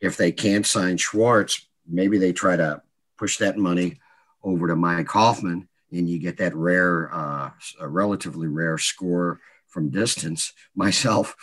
if 0.00 0.16
they 0.16 0.32
can't 0.32 0.66
sign 0.66 0.96
Schwartz, 0.96 1.66
maybe 1.86 2.18
they 2.18 2.32
try 2.32 2.56
to 2.56 2.82
push 3.16 3.38
that 3.38 3.56
money 3.56 4.00
over 4.42 4.68
to 4.68 4.76
Mike 4.76 5.08
Hoffman, 5.08 5.68
and 5.92 6.08
you 6.08 6.18
get 6.18 6.38
that 6.38 6.54
rare, 6.54 7.12
uh, 7.12 7.50
relatively 7.80 8.46
rare 8.46 8.78
score 8.78 9.40
from 9.68 9.90
distance. 9.90 10.52
Myself, 10.74 11.34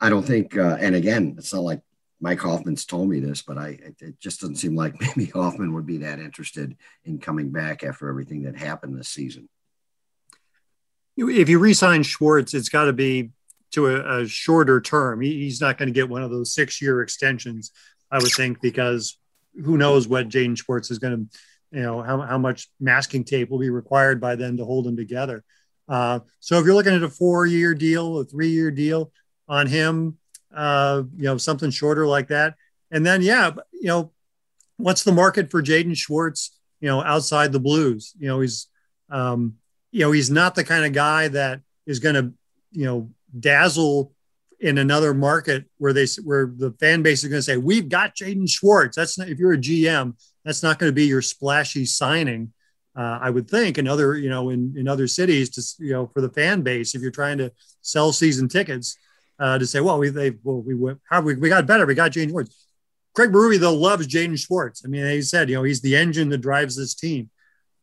I 0.00 0.10
don't 0.10 0.26
think, 0.26 0.56
uh, 0.56 0.76
and 0.80 0.94
again, 0.94 1.34
it's 1.38 1.52
not 1.52 1.62
like 1.62 1.80
Mike 2.20 2.40
Hoffman's 2.40 2.84
told 2.84 3.08
me 3.08 3.20
this, 3.20 3.42
but 3.42 3.56
I 3.56 3.78
it 4.00 4.20
just 4.20 4.40
doesn't 4.40 4.56
seem 4.56 4.74
like 4.74 4.94
maybe 5.00 5.30
Hoffman 5.30 5.72
would 5.74 5.86
be 5.86 5.98
that 5.98 6.18
interested 6.18 6.76
in 7.04 7.18
coming 7.18 7.50
back 7.50 7.82
after 7.82 8.08
everything 8.08 8.42
that 8.42 8.56
happened 8.56 8.98
this 8.98 9.08
season. 9.08 9.48
If 11.16 11.48
you 11.48 11.58
resign 11.58 12.02
Schwartz, 12.02 12.54
it's 12.54 12.68
got 12.68 12.84
to 12.84 12.92
be 12.92 13.30
to 13.72 13.88
a, 13.88 14.20
a 14.20 14.28
shorter 14.28 14.80
term. 14.80 15.20
He's 15.20 15.60
not 15.60 15.78
going 15.78 15.88
to 15.88 15.92
get 15.92 16.08
one 16.08 16.22
of 16.22 16.30
those 16.30 16.54
six-year 16.54 17.02
extensions, 17.02 17.72
I 18.10 18.18
would 18.18 18.32
think, 18.32 18.60
because 18.60 19.18
who 19.54 19.76
knows 19.76 20.08
what 20.08 20.28
Jaden 20.28 20.56
Schwartz 20.56 20.90
is 20.90 20.98
going 20.98 21.28
to, 21.28 21.38
you 21.78 21.82
know, 21.82 22.02
how, 22.02 22.20
how 22.20 22.38
much 22.38 22.68
masking 22.80 23.24
tape 23.24 23.50
will 23.50 23.58
be 23.58 23.70
required 23.70 24.20
by 24.20 24.36
them 24.36 24.56
to 24.56 24.64
hold 24.64 24.86
them 24.86 24.96
together. 24.96 25.44
Uh, 25.90 26.20
so 26.38 26.58
if 26.58 26.64
you're 26.64 26.74
looking 26.74 26.94
at 26.94 27.02
a 27.02 27.08
four-year 27.08 27.74
deal, 27.74 28.18
a 28.20 28.24
three-year 28.24 28.70
deal 28.70 29.12
on 29.48 29.66
him, 29.66 30.16
uh, 30.54 31.02
you 31.16 31.24
know, 31.24 31.36
something 31.36 31.70
shorter 31.70 32.06
like 32.06 32.28
that. 32.28 32.54
And 32.92 33.04
then, 33.04 33.22
yeah, 33.22 33.50
you 33.72 33.88
know, 33.88 34.12
what's 34.76 35.02
the 35.02 35.12
market 35.12 35.50
for 35.50 35.62
Jaden 35.62 35.96
Schwartz, 35.96 36.58
you 36.80 36.88
know, 36.88 37.02
outside 37.02 37.52
the 37.52 37.60
Blues? 37.60 38.14
You 38.18 38.28
know, 38.28 38.40
he's, 38.40 38.68
um, 39.10 39.56
you 39.90 40.00
know, 40.00 40.12
he's 40.12 40.30
not 40.30 40.54
the 40.54 40.64
kind 40.64 40.84
of 40.84 40.92
guy 40.92 41.28
that 41.28 41.60
is 41.86 41.98
going 41.98 42.14
to, 42.14 42.32
you 42.70 42.84
know, 42.84 43.10
dazzle 43.38 44.12
in 44.60 44.78
another 44.78 45.14
market 45.14 45.64
where 45.78 45.92
they 45.92 46.06
where 46.22 46.52
the 46.56 46.72
fan 46.78 47.02
base 47.02 47.24
is 47.24 47.30
going 47.30 47.38
to 47.38 47.42
say 47.42 47.56
we've 47.56 47.88
got 47.88 48.14
Jaden 48.14 48.48
Schwartz. 48.48 48.94
That's 48.94 49.18
not 49.18 49.28
if 49.28 49.38
you're 49.38 49.54
a 49.54 49.58
GM, 49.58 50.14
that's 50.44 50.62
not 50.62 50.78
going 50.78 50.90
to 50.90 50.94
be 50.94 51.06
your 51.06 51.22
splashy 51.22 51.86
signing. 51.86 52.52
Uh, 52.96 53.18
I 53.22 53.30
would 53.30 53.48
think 53.48 53.78
in 53.78 53.86
other 53.86 54.16
you 54.16 54.28
know 54.28 54.50
in 54.50 54.74
in 54.76 54.88
other 54.88 55.06
cities 55.06 55.50
to 55.50 55.84
you 55.84 55.92
know 55.92 56.06
for 56.08 56.20
the 56.20 56.28
fan 56.28 56.62
base 56.62 56.94
if 56.94 57.02
you're 57.02 57.10
trying 57.10 57.38
to 57.38 57.52
sell 57.82 58.12
season 58.12 58.48
tickets 58.48 58.96
uh, 59.40 59.58
to 59.58 59.66
say, 59.66 59.80
well, 59.80 59.98
we 59.98 60.10
they 60.10 60.32
well 60.42 60.60
we 60.60 60.94
how 61.08 61.22
we, 61.22 61.34
we 61.34 61.48
got 61.48 61.66
better, 61.66 61.86
we 61.86 61.94
got 61.94 62.12
Jaden 62.12 62.28
Schwartz. 62.28 62.68
Craig 63.14 63.32
Berube 63.32 63.58
though 63.58 63.74
loves 63.74 64.06
Jaden 64.06 64.38
Schwartz. 64.38 64.82
I 64.84 64.88
mean, 64.88 65.04
he 65.06 65.22
said, 65.22 65.48
you 65.48 65.56
know, 65.56 65.62
he's 65.62 65.80
the 65.80 65.96
engine 65.96 66.28
that 66.28 66.38
drives 66.38 66.76
this 66.76 66.94
team. 66.94 67.30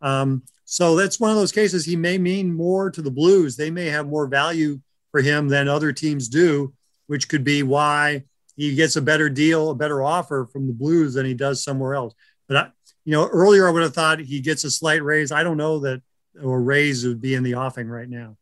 Um, 0.01 0.43
so 0.65 0.95
that's 0.95 1.19
one 1.19 1.31
of 1.31 1.37
those 1.37 1.51
cases. 1.51 1.83
He 1.83 1.95
may 1.95 2.17
mean 2.17 2.53
more 2.53 2.91
to 2.91 3.01
the 3.01 3.11
Blues. 3.11 3.57
They 3.57 3.71
may 3.71 3.87
have 3.87 4.07
more 4.07 4.27
value 4.27 4.79
for 5.11 5.21
him 5.21 5.47
than 5.47 5.67
other 5.67 5.91
teams 5.91 6.29
do, 6.29 6.73
which 7.07 7.27
could 7.27 7.43
be 7.43 7.63
why 7.63 8.23
he 8.55 8.75
gets 8.75 8.95
a 8.95 9.01
better 9.01 9.29
deal, 9.29 9.71
a 9.71 9.75
better 9.75 10.03
offer 10.03 10.47
from 10.51 10.67
the 10.67 10.73
Blues 10.73 11.15
than 11.15 11.25
he 11.25 11.33
does 11.33 11.63
somewhere 11.63 11.95
else. 11.95 12.13
But 12.47 12.57
I, 12.57 12.69
you 13.07 13.13
know, 13.13 13.25
earlier 13.25 13.65
I 13.65 13.71
would 13.71 13.83
have 13.83 13.93
thought 13.93 14.19
he 14.19 14.41
gets 14.41 14.65
a 14.65 14.69
slight 14.69 15.01
raise. 15.01 15.31
I 15.31 15.41
don't 15.41 15.55
know 15.55 15.79
that 15.79 16.01
or 16.43 16.61
raise 16.61 17.05
would 17.05 17.21
be 17.21 17.35
in 17.35 17.43
the 17.43 17.55
offing 17.55 17.87
right 17.87 18.09
now. 18.09 18.35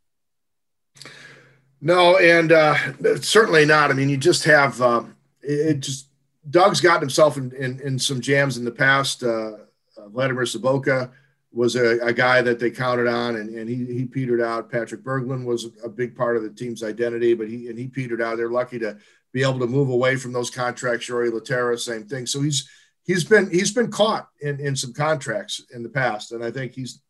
No, 1.80 2.18
and 2.18 2.52
uh, 2.52 2.76
certainly 3.22 3.68
not. 3.68 3.92
I 3.92 3.94
mean, 3.94 4.10
you 4.10 4.18
just 4.18 4.44
have 4.46 4.82
uh, 4.82 5.04
it. 5.44 5.82
Just 5.82 6.10
Doug's 6.50 6.82
gotten 6.82 7.02
himself 7.02 7.38
in, 7.38 7.52
in, 7.52 7.80
in 7.82 8.00
some 8.00 8.20
jams 8.20 8.58
in 8.58 8.66
the 8.66 8.72
past. 8.72 9.22
Uh, 9.22 9.52
uh 10.00 10.08
Vladimir 10.08 10.46
Sobotka 10.46 11.12
was 11.52 11.76
a, 11.76 12.00
a, 12.00 12.12
guy 12.12 12.42
that 12.42 12.60
they 12.60 12.72
counted 12.72 13.08
on, 13.08 13.36
and, 13.36 13.56
and 13.56 13.70
he, 13.70 13.86
he 13.86 14.06
petered 14.06 14.42
out. 14.42 14.72
Patrik 14.72 15.04
Berglund 15.04 15.46
was 15.46 15.70
a 15.84 15.90
big 15.90 16.16
part 16.16 16.38
of 16.38 16.44
the 16.44 16.50
team's 16.50 16.82
identity, 16.82 17.36
but 17.36 17.48
he 17.48 17.68
and 17.68 17.78
he 17.78 17.88
petered 17.88 18.20
out. 18.20 18.38
They're 18.38 18.50
lucky 18.50 18.80
to 18.80 18.98
be 19.32 19.44
able 19.44 19.60
to 19.60 19.68
move 19.68 19.90
away 19.90 20.16
from 20.16 20.34
those 20.34 20.50
contracts. 20.50 21.08
Jori 21.08 21.30
Lehtera, 21.30 21.78
same 21.78 22.06
thing. 22.06 22.26
So 22.26 22.42
he's 22.42 22.68
he's 23.06 23.24
been 23.24 23.50
he's 23.50 23.74
been 23.74 23.92
caught 23.92 24.30
in, 24.42 24.60
in 24.60 24.76
some 24.76 24.94
contracts 24.94 25.62
in 25.74 25.84
the 25.84 25.90
past, 25.90 26.32
and 26.32 26.44
I 26.44 26.52
think 26.52 26.74
he's 26.74 27.02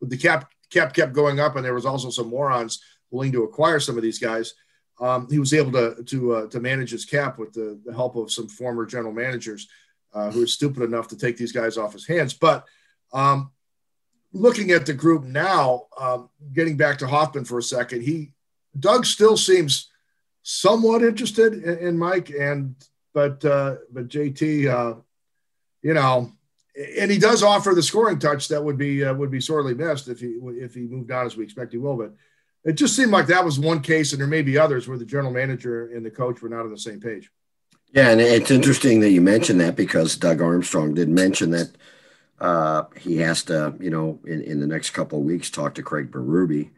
the 0.00 0.16
cap 0.16 0.50
cap 0.70 0.94
kept 0.94 1.12
going 1.12 1.38
up, 1.38 1.56
and 1.56 1.64
there 1.64 1.74
was 1.74 1.86
also 1.86 2.10
some 2.10 2.28
morons 2.28 2.82
willing 3.10 3.32
to 3.32 3.44
acquire 3.44 3.78
some 3.78 3.96
of 3.96 4.02
these 4.02 4.18
guys. 4.18 4.54
Um, 5.00 5.28
he 5.30 5.38
was 5.38 5.54
able 5.54 5.72
to 5.72 6.02
to 6.02 6.32
uh, 6.32 6.46
to 6.48 6.60
manage 6.60 6.90
his 6.90 7.04
cap 7.04 7.38
with 7.38 7.52
the, 7.52 7.80
the 7.84 7.94
help 7.94 8.16
of 8.16 8.32
some 8.32 8.48
former 8.48 8.86
general 8.86 9.12
managers 9.12 9.68
uh, 10.14 10.30
who 10.30 10.42
are 10.42 10.46
stupid 10.46 10.82
enough 10.82 11.08
to 11.08 11.16
take 11.16 11.36
these 11.36 11.52
guys 11.52 11.76
off 11.76 11.92
his 11.92 12.06
hands. 12.06 12.34
But 12.34 12.66
um, 13.12 13.50
looking 14.32 14.70
at 14.70 14.86
the 14.86 14.94
group 14.94 15.24
now, 15.24 15.86
um, 15.98 16.30
getting 16.52 16.76
back 16.76 16.98
to 16.98 17.06
Hoffman 17.06 17.44
for 17.44 17.58
a 17.58 17.62
second, 17.62 18.02
he 18.02 18.32
Doug 18.78 19.04
still 19.04 19.36
seems 19.36 19.90
somewhat 20.42 21.02
interested 21.02 21.54
in, 21.54 21.78
in 21.78 21.98
Mike, 21.98 22.30
and 22.30 22.74
but 23.12 23.44
uh, 23.44 23.76
but 23.90 24.08
JT, 24.08 24.68
uh, 24.68 25.00
you 25.82 25.94
know, 25.94 26.32
and 26.98 27.10
he 27.10 27.18
does 27.18 27.42
offer 27.42 27.74
the 27.74 27.82
scoring 27.82 28.18
touch 28.18 28.48
that 28.48 28.62
would 28.62 28.78
be 28.78 29.04
uh, 29.04 29.14
would 29.14 29.30
be 29.30 29.40
sorely 29.40 29.74
missed 29.74 30.08
if 30.08 30.20
he 30.20 30.38
if 30.66 30.74
he 30.74 30.82
moved 30.82 31.10
on 31.10 31.26
as 31.26 31.36
we 31.36 31.44
expect 31.44 31.72
he 31.72 31.78
will. 31.78 31.96
But 31.96 32.14
it 32.64 32.74
just 32.74 32.96
seemed 32.96 33.10
like 33.10 33.26
that 33.26 33.44
was 33.44 33.58
one 33.58 33.80
case, 33.80 34.12
and 34.12 34.20
there 34.20 34.28
may 34.28 34.42
be 34.42 34.58
others 34.58 34.88
where 34.88 34.98
the 34.98 35.04
general 35.04 35.32
manager 35.32 35.88
and 35.94 36.04
the 36.06 36.10
coach 36.10 36.40
were 36.40 36.48
not 36.48 36.60
on 36.60 36.70
the 36.70 36.78
same 36.78 37.00
page. 37.00 37.30
Yeah, 37.92 38.08
and 38.10 38.20
it's 38.20 38.50
interesting 38.50 39.00
that 39.00 39.10
you 39.10 39.20
mentioned 39.20 39.60
that 39.60 39.76
because 39.76 40.16
Doug 40.16 40.40
Armstrong 40.40 40.94
did 40.94 41.10
mention 41.10 41.50
that 41.50 41.76
uh, 42.40 42.84
he 42.98 43.18
has 43.18 43.44
to, 43.44 43.74
you 43.78 43.90
know, 43.90 44.18
in, 44.26 44.40
in 44.42 44.60
the 44.60 44.66
next 44.66 44.90
couple 44.90 45.18
of 45.18 45.24
weeks, 45.24 45.50
talk 45.50 45.74
to 45.74 45.82
Craig 45.82 46.10
Berube. 46.10 46.70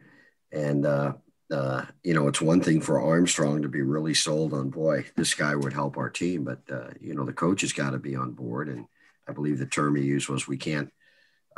And, 0.51 0.85
uh, 0.85 1.13
uh, 1.51 1.85
you 2.03 2.13
know, 2.13 2.27
it's 2.27 2.41
one 2.41 2.61
thing 2.61 2.81
for 2.81 3.01
Armstrong 3.01 3.61
to 3.61 3.69
be 3.69 3.81
really 3.81 4.13
sold 4.13 4.53
on, 4.53 4.69
boy, 4.69 5.05
this 5.15 5.33
guy 5.33 5.55
would 5.55 5.73
help 5.73 5.97
our 5.97 6.09
team. 6.09 6.43
But, 6.43 6.59
uh, 6.69 6.89
you 6.99 7.15
know, 7.15 7.23
the 7.23 7.33
coach 7.33 7.61
has 7.61 7.73
got 7.73 7.91
to 7.91 7.97
be 7.97 8.15
on 8.15 8.33
board. 8.33 8.67
And 8.67 8.85
I 9.27 9.33
believe 9.33 9.59
the 9.59 9.65
term 9.65 9.95
he 9.95 10.03
used 10.03 10.29
was 10.29 10.47
we 10.47 10.57
can't, 10.57 10.91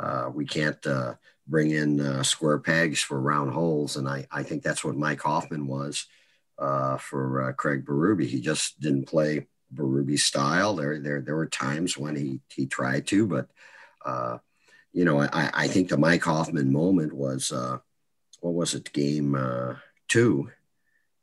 uh, 0.00 0.30
we 0.32 0.44
can't 0.44 0.84
uh, 0.86 1.14
bring 1.46 1.70
in 1.70 2.00
uh, 2.00 2.22
square 2.22 2.58
pegs 2.58 3.00
for 3.00 3.20
round 3.20 3.52
holes. 3.52 3.96
And 3.96 4.08
I, 4.08 4.26
I 4.30 4.42
think 4.42 4.62
that's 4.62 4.84
what 4.84 4.96
Mike 4.96 5.20
Hoffman 5.20 5.66
was 5.66 6.06
uh, 6.58 6.96
for 6.98 7.48
uh, 7.48 7.52
Craig 7.52 7.84
Berube. 7.84 8.26
He 8.26 8.40
just 8.40 8.80
didn't 8.80 9.06
play 9.06 9.46
Berube's 9.74 10.24
style. 10.24 10.76
There, 10.76 10.98
there, 10.98 11.20
there 11.20 11.36
were 11.36 11.46
times 11.46 11.98
when 11.98 12.16
he, 12.16 12.40
he 12.48 12.66
tried 12.66 13.06
to, 13.08 13.26
but, 13.26 13.48
uh, 14.04 14.38
you 14.92 15.04
know, 15.04 15.20
I, 15.20 15.50
I 15.52 15.68
think 15.68 15.88
the 15.88 15.98
Mike 15.98 16.24
Hoffman 16.24 16.72
moment 16.72 17.12
was, 17.12 17.52
what 18.40 18.54
was 18.54 18.74
it, 18.74 18.92
game 18.92 19.36
two, 20.08 20.50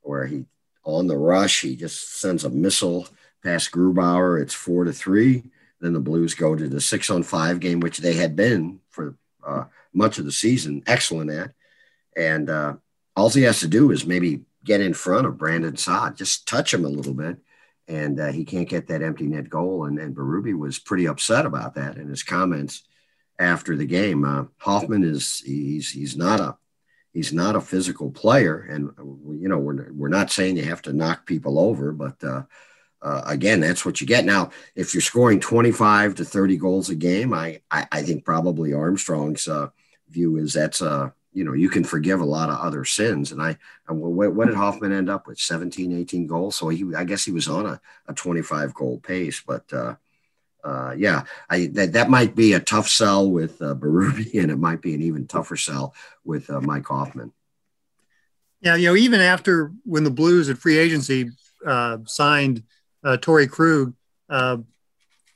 where 0.01 0.25
he, 0.27 0.45
on 0.83 1.07
the 1.07 1.17
rush, 1.17 1.61
he 1.61 1.75
just 1.75 2.19
sends 2.19 2.43
a 2.43 2.49
missile 2.49 3.07
past 3.43 3.71
Grubauer. 3.71 4.39
It's 4.39 4.53
four 4.53 4.83
to 4.83 4.93
three. 4.93 5.43
Then 5.81 5.93
the 5.93 5.99
Blues 5.99 6.33
go 6.33 6.55
to 6.55 6.67
the 6.67 6.81
six 6.81 7.09
on 7.09 7.23
five 7.23 7.59
game, 7.59 7.79
which 7.79 7.97
they 7.97 8.13
had 8.13 8.35
been 8.35 8.79
for 8.89 9.15
uh, 9.45 9.65
much 9.93 10.17
of 10.17 10.25
the 10.25 10.31
season 10.31 10.83
excellent 10.87 11.31
at. 11.31 11.51
And 12.15 12.49
uh, 12.49 12.75
all 13.15 13.29
he 13.29 13.43
has 13.43 13.59
to 13.59 13.67
do 13.67 13.91
is 13.91 14.05
maybe 14.05 14.41
get 14.63 14.81
in 14.81 14.93
front 14.93 15.27
of 15.27 15.37
Brandon 15.37 15.77
Saad, 15.77 16.17
just 16.17 16.47
touch 16.47 16.73
him 16.73 16.85
a 16.85 16.89
little 16.89 17.13
bit. 17.13 17.37
And 17.87 18.19
uh, 18.19 18.31
he 18.31 18.45
can't 18.45 18.69
get 18.69 18.87
that 18.87 19.03
empty 19.03 19.27
net 19.27 19.49
goal. 19.49 19.85
And, 19.85 19.99
and 19.99 20.15
Berube 20.15 20.57
was 20.57 20.79
pretty 20.79 21.07
upset 21.07 21.45
about 21.45 21.75
that 21.75 21.97
in 21.97 22.07
his 22.07 22.23
comments 22.23 22.83
after 23.37 23.75
the 23.75 23.85
game. 23.85 24.25
Uh, 24.25 24.45
Hoffman 24.57 25.03
is 25.03 25.39
he's 25.41 25.91
he's 25.91 26.15
not 26.15 26.39
a 26.39 26.57
he's 27.13 27.33
not 27.33 27.55
a 27.55 27.61
physical 27.61 28.11
player, 28.11 28.59
and 28.59 28.91
you 29.39 29.47
know 29.47 29.57
we're 29.57 29.91
we're 29.91 30.09
not 30.09 30.31
saying 30.31 30.57
you 30.57 30.63
have 30.63 30.81
to 30.83 30.93
knock 30.93 31.25
people 31.25 31.59
over, 31.59 31.91
but 31.91 32.23
uh, 32.23 32.43
uh, 33.05 33.21
again, 33.25 33.59
that's 33.59 33.85
what 33.85 34.01
you 34.01 34.07
get. 34.07 34.25
Now, 34.25 34.49
if 34.75 34.93
you're 34.93 35.01
scoring 35.01 35.39
25 35.39 36.15
to 36.15 36.25
30 36.25 36.57
goals 36.57 36.89
a 36.89 36.95
game, 36.95 37.33
I 37.33 37.61
I, 37.71 37.87
I 37.91 38.01
think 38.01 38.25
probably 38.25 38.73
Armstrong's 38.73 39.47
uh, 39.47 39.69
view 40.09 40.37
is 40.37 40.53
that's 40.53 40.81
uh 40.81 41.09
you 41.33 41.43
know 41.43 41.53
you 41.53 41.69
can 41.69 41.83
forgive 41.83 42.21
a 42.21 42.25
lot 42.25 42.49
of 42.49 42.59
other 42.59 42.85
sins 42.85 43.31
and 43.31 43.41
i, 43.41 43.57
I 43.89 43.91
what, 43.91 44.33
what, 44.33 44.47
did 44.47 44.55
hoffman 44.55 44.93
end 44.93 45.09
up 45.09 45.27
with 45.27 45.39
17 45.39 45.91
18 45.91 46.27
goals 46.27 46.55
so 46.55 46.69
he 46.69 46.85
i 46.95 47.03
guess 47.03 47.25
he 47.25 47.31
was 47.31 47.47
on 47.47 47.65
a, 47.65 47.81
a 48.07 48.13
25 48.13 48.73
goal 48.73 48.99
pace 48.99 49.41
but 49.45 49.71
uh 49.73 49.95
uh, 50.63 50.95
yeah, 50.97 51.23
I, 51.47 51.67
that, 51.73 51.93
that 51.93 52.09
might 52.09 52.35
be 52.35 52.53
a 52.53 52.59
tough 52.59 52.87
sell 52.87 53.29
with 53.29 53.61
uh, 53.61 53.75
Berube, 53.75 54.33
and 54.41 54.49
it 54.49 54.57
might 54.57 54.81
be 54.81 54.95
an 54.95 55.03
even 55.03 55.27
tougher 55.27 55.55
sell 55.55 55.93
with 56.23 56.49
uh, 56.49 56.59
Mike 56.59 56.87
Hoffman. 56.87 57.31
Yeah, 58.61 58.75
you 58.75 58.87
know, 58.87 58.95
even 58.95 59.21
after 59.21 59.71
when 59.83 60.03
the 60.03 60.09
Blues 60.09 60.49
at 60.49 60.57
free 60.57 60.79
agency 60.79 61.29
uh, 61.63 61.99
signed 62.07 62.63
uh, 63.05 63.17
Torey 63.17 63.49
Krug, 63.49 63.93
uh, 64.29 64.57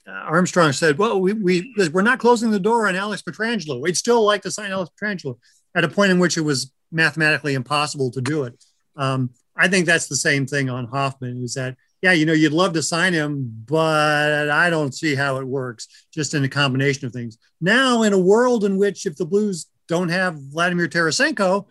Armstrong 0.08 0.72
said, 0.74 0.98
"Well, 0.98 1.22
we, 1.22 1.34
we 1.34 1.76
we're 1.94 2.02
not 2.02 2.20
closing 2.20 2.52
the 2.52 2.60
door 2.60 2.88
on 2.88 2.96
Alex 2.96 3.22
Pietrangelo. 3.22 3.80
We'd 3.82 3.96
still 3.96 4.24
like 4.24 4.42
to 4.42 4.52
sign 4.52 4.72
Alex 4.72 4.92
Pietrangelo 5.00 5.38
at 5.76 5.84
a 5.84 5.90
point 5.90 6.12
in 6.12 6.20
which 6.20 6.36
it 6.36 6.42
was 6.42 6.72
mathematically 6.92 7.54
impossible 7.54 8.12
to 8.12 8.22
do 8.22 8.44
it." 8.44 8.62
Um, 8.96 9.30
I 9.56 9.68
think 9.68 9.86
that's 9.86 10.08
the 10.08 10.16
same 10.16 10.48
thing 10.48 10.70
on 10.70 10.88
Hoffman. 10.88 11.44
Is 11.44 11.54
that 11.54 11.76
yeah, 12.02 12.14
you 12.14 12.26
know, 12.26 12.34
you'd 12.34 12.54
love 12.54 12.74
to 12.74 12.84
sign 12.84 13.14
him, 13.14 13.64
but 13.66 14.50
I 14.50 14.70
don't 14.70 14.94
see 14.94 15.16
how 15.16 15.38
it 15.38 15.46
works 15.46 15.88
just 16.14 16.34
in 16.34 16.44
a 16.44 16.50
combination 16.50 17.06
of 17.06 17.14
things. 17.14 17.38
Now, 17.60 18.04
in 18.04 18.14
a 18.14 18.20
world 18.20 18.64
in 18.64 18.78
which 18.78 19.06
if 19.06 19.18
the 19.18 19.26
Blues 19.26 19.66
don't 19.88 20.10
have 20.10 20.40
Vladimir 20.40 20.88
Tarasenko, 20.88 21.66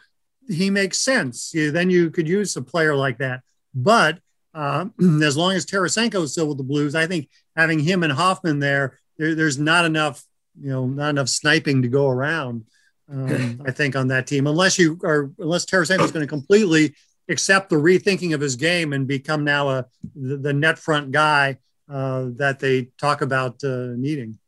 he 0.49 0.71
makes 0.71 0.99
sense. 0.99 1.51
then 1.55 1.89
you 1.89 2.11
could 2.11 2.29
use 2.29 2.57
a 2.57 2.63
player 2.63 2.95
like 2.95 3.19
that. 3.19 3.41
But 3.75 4.19
uh, 4.59 4.87
as 5.23 5.37
long 5.37 5.53
as 5.53 5.65
Tarasenko 5.65 6.25
is 6.25 6.33
still 6.33 6.49
with 6.49 6.59
the 6.59 6.65
Blues, 6.65 6.95
I 6.95 7.07
think 7.07 7.29
having 7.55 7.79
him 7.79 8.03
and 8.03 8.13
Hoffman 8.13 8.59
there, 8.59 8.99
there 9.17 9.35
there's 9.35 9.59
not 9.59 9.85
enough, 9.85 10.25
you 10.61 10.71
know, 10.71 10.87
not 10.87 11.11
enough 11.11 11.29
sniping 11.29 11.83
to 11.83 11.89
go 11.89 12.09
around. 12.09 12.67
Um, 13.11 13.63
I 13.67 13.71
think 13.71 13.95
on 13.95 14.09
that 14.09 14.27
team, 14.27 14.47
unless 14.47 14.79
you 14.79 14.99
are, 15.05 15.31
unless 15.39 15.65
Tarasenko 15.65 16.05
is 16.05 16.13
going 16.13 16.27
to 16.27 16.31
completely 16.31 16.95
accept 17.29 17.71
the 17.71 17.77
rethinking 17.77 18.35
of 18.35 18.41
his 18.41 18.57
game 18.57 18.93
and 18.93 19.07
become 19.07 19.45
now 19.45 19.69
a 19.69 19.87
the, 20.17 20.37
the 20.37 20.53
net 20.53 20.79
front 20.79 21.13
guy 21.13 21.59
uh, 21.89 22.27
that 22.37 22.59
they 22.59 22.89
talk 22.99 23.23
about 23.23 23.63
uh, 23.63 23.93
needing. 23.97 24.39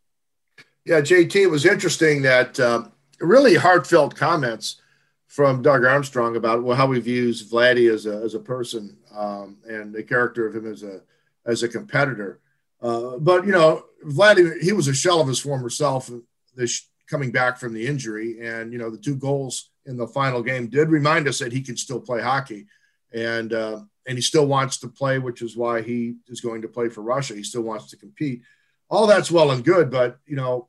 Yeah, 0.85 1.03
JT, 1.03 1.37
it 1.37 1.47
was 1.47 1.67
interesting 1.67 2.23
that 2.23 2.59
uh, 2.59 2.85
really 3.21 3.55
heartfelt 3.55 4.17
comments 4.17 4.81
from 5.29 5.63
Doug 5.63 5.85
Armstrong 5.85 6.35
about 6.35 6.65
well, 6.65 6.77
how 6.77 6.91
he 6.91 7.01
views 7.01 7.49
Vladdy 7.49 7.93
as 7.93 8.07
a, 8.07 8.17
as 8.17 8.35
a 8.35 8.41
person 8.41 8.97
um, 9.15 9.59
and 9.69 9.95
the 9.95 10.03
character 10.03 10.47
of 10.47 10.55
him 10.55 10.71
as 10.71 10.83
a 10.83 11.01
as 11.47 11.63
a 11.63 11.69
competitor. 11.69 12.41
Uh, 12.83 13.19
but 13.19 13.45
you 13.45 13.53
know, 13.53 13.85
Vladdy, 14.07 14.61
he 14.61 14.73
was 14.73 14.89
a 14.89 14.95
shell 14.95 15.21
of 15.21 15.29
his 15.29 15.39
former 15.39 15.71
self. 15.71 16.11
This 16.55 16.89
coming 17.09 17.33
back 17.33 17.59
from 17.59 17.75
the 17.75 17.87
injury, 17.87 18.41
and 18.41 18.73
you 18.73 18.79
know, 18.79 18.91
the 18.91 18.99
two 18.99 19.17
goals 19.17 19.71
in 19.87 19.97
the 19.97 20.07
final 20.07 20.43
game 20.43 20.69
did 20.69 20.89
remind 20.89 21.29
us 21.29 21.39
that 21.39 21.53
he 21.53 21.61
can 21.61 21.77
still 21.77 22.01
play 22.01 22.21
hockey, 22.21 22.67
and 23.13 23.53
uh, 23.53 23.81
and 24.07 24.17
he 24.17 24.23
still 24.23 24.47
wants 24.47 24.79
to 24.79 24.89
play, 24.89 25.19
which 25.19 25.43
is 25.43 25.57
why 25.57 25.83
he 25.83 26.17
is 26.29 26.41
going 26.41 26.63
to 26.63 26.69
play 26.69 26.89
for 26.89 27.03
Russia. 27.03 27.35
He 27.35 27.43
still 27.43 27.63
wants 27.63 27.91
to 27.91 27.97
compete. 27.97 28.43
All 28.89 29.07
that's 29.07 29.31
well 29.31 29.51
and 29.51 29.65
good, 29.65 29.91
but 29.91 30.19
you 30.27 30.37
know, 30.37 30.69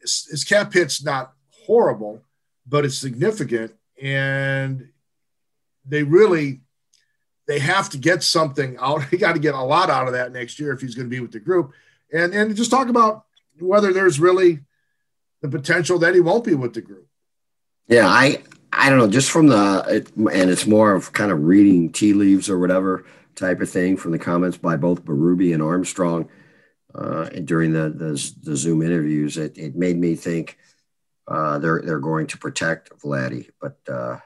his, 0.00 0.26
his 0.30 0.44
cap 0.44 0.72
hit's 0.72 1.02
not 1.02 1.32
horrible, 1.66 2.22
but 2.66 2.84
it's 2.84 2.98
significant, 2.98 3.72
and 4.00 4.88
they 5.84 6.02
really 6.02 6.60
they 7.48 7.58
have 7.58 7.88
to 7.90 7.98
get 7.98 8.22
something 8.22 8.76
out. 8.78 9.02
He 9.10 9.16
got 9.16 9.32
to 9.32 9.40
get 9.40 9.54
a 9.54 9.62
lot 9.62 9.90
out 9.90 10.06
of 10.06 10.12
that 10.12 10.32
next 10.32 10.60
year 10.60 10.72
if 10.72 10.80
he's 10.80 10.94
going 10.94 11.06
to 11.06 11.14
be 11.14 11.20
with 11.20 11.32
the 11.32 11.40
group, 11.40 11.72
and 12.12 12.32
and 12.32 12.54
just 12.54 12.70
talk 12.70 12.88
about 12.88 13.24
whether 13.58 13.92
there's 13.92 14.20
really 14.20 14.60
the 15.40 15.48
potential 15.48 15.98
that 15.98 16.14
he 16.14 16.20
won't 16.20 16.44
be 16.44 16.54
with 16.54 16.74
the 16.74 16.80
group. 16.80 17.08
Yeah, 17.88 18.06
I 18.06 18.42
I 18.72 18.90
don't 18.90 18.98
know, 18.98 19.08
just 19.08 19.30
from 19.30 19.48
the 19.48 19.84
it, 19.88 20.16
and 20.16 20.50
it's 20.50 20.66
more 20.66 20.92
of 20.92 21.12
kind 21.12 21.32
of 21.32 21.42
reading 21.42 21.90
tea 21.90 22.12
leaves 22.12 22.48
or 22.48 22.58
whatever 22.58 23.04
type 23.34 23.60
of 23.60 23.70
thing 23.70 23.96
from 23.96 24.12
the 24.12 24.18
comments 24.18 24.58
by 24.58 24.76
both 24.76 25.04
Berube 25.04 25.54
and 25.54 25.62
Armstrong 25.62 26.28
uh, 26.94 27.28
during 27.44 27.72
the, 27.72 27.88
the, 27.88 28.32
the 28.42 28.56
Zoom 28.56 28.82
interviews. 28.82 29.38
It, 29.38 29.56
it 29.56 29.76
made 29.76 29.96
me 29.96 30.16
think 30.16 30.58
uh, 31.26 31.58
they're 31.58 31.80
they're 31.82 31.98
going 31.98 32.26
to 32.28 32.38
protect 32.38 32.90
Vladdy, 33.00 33.48
but 33.60 33.78
uh, 33.88 34.18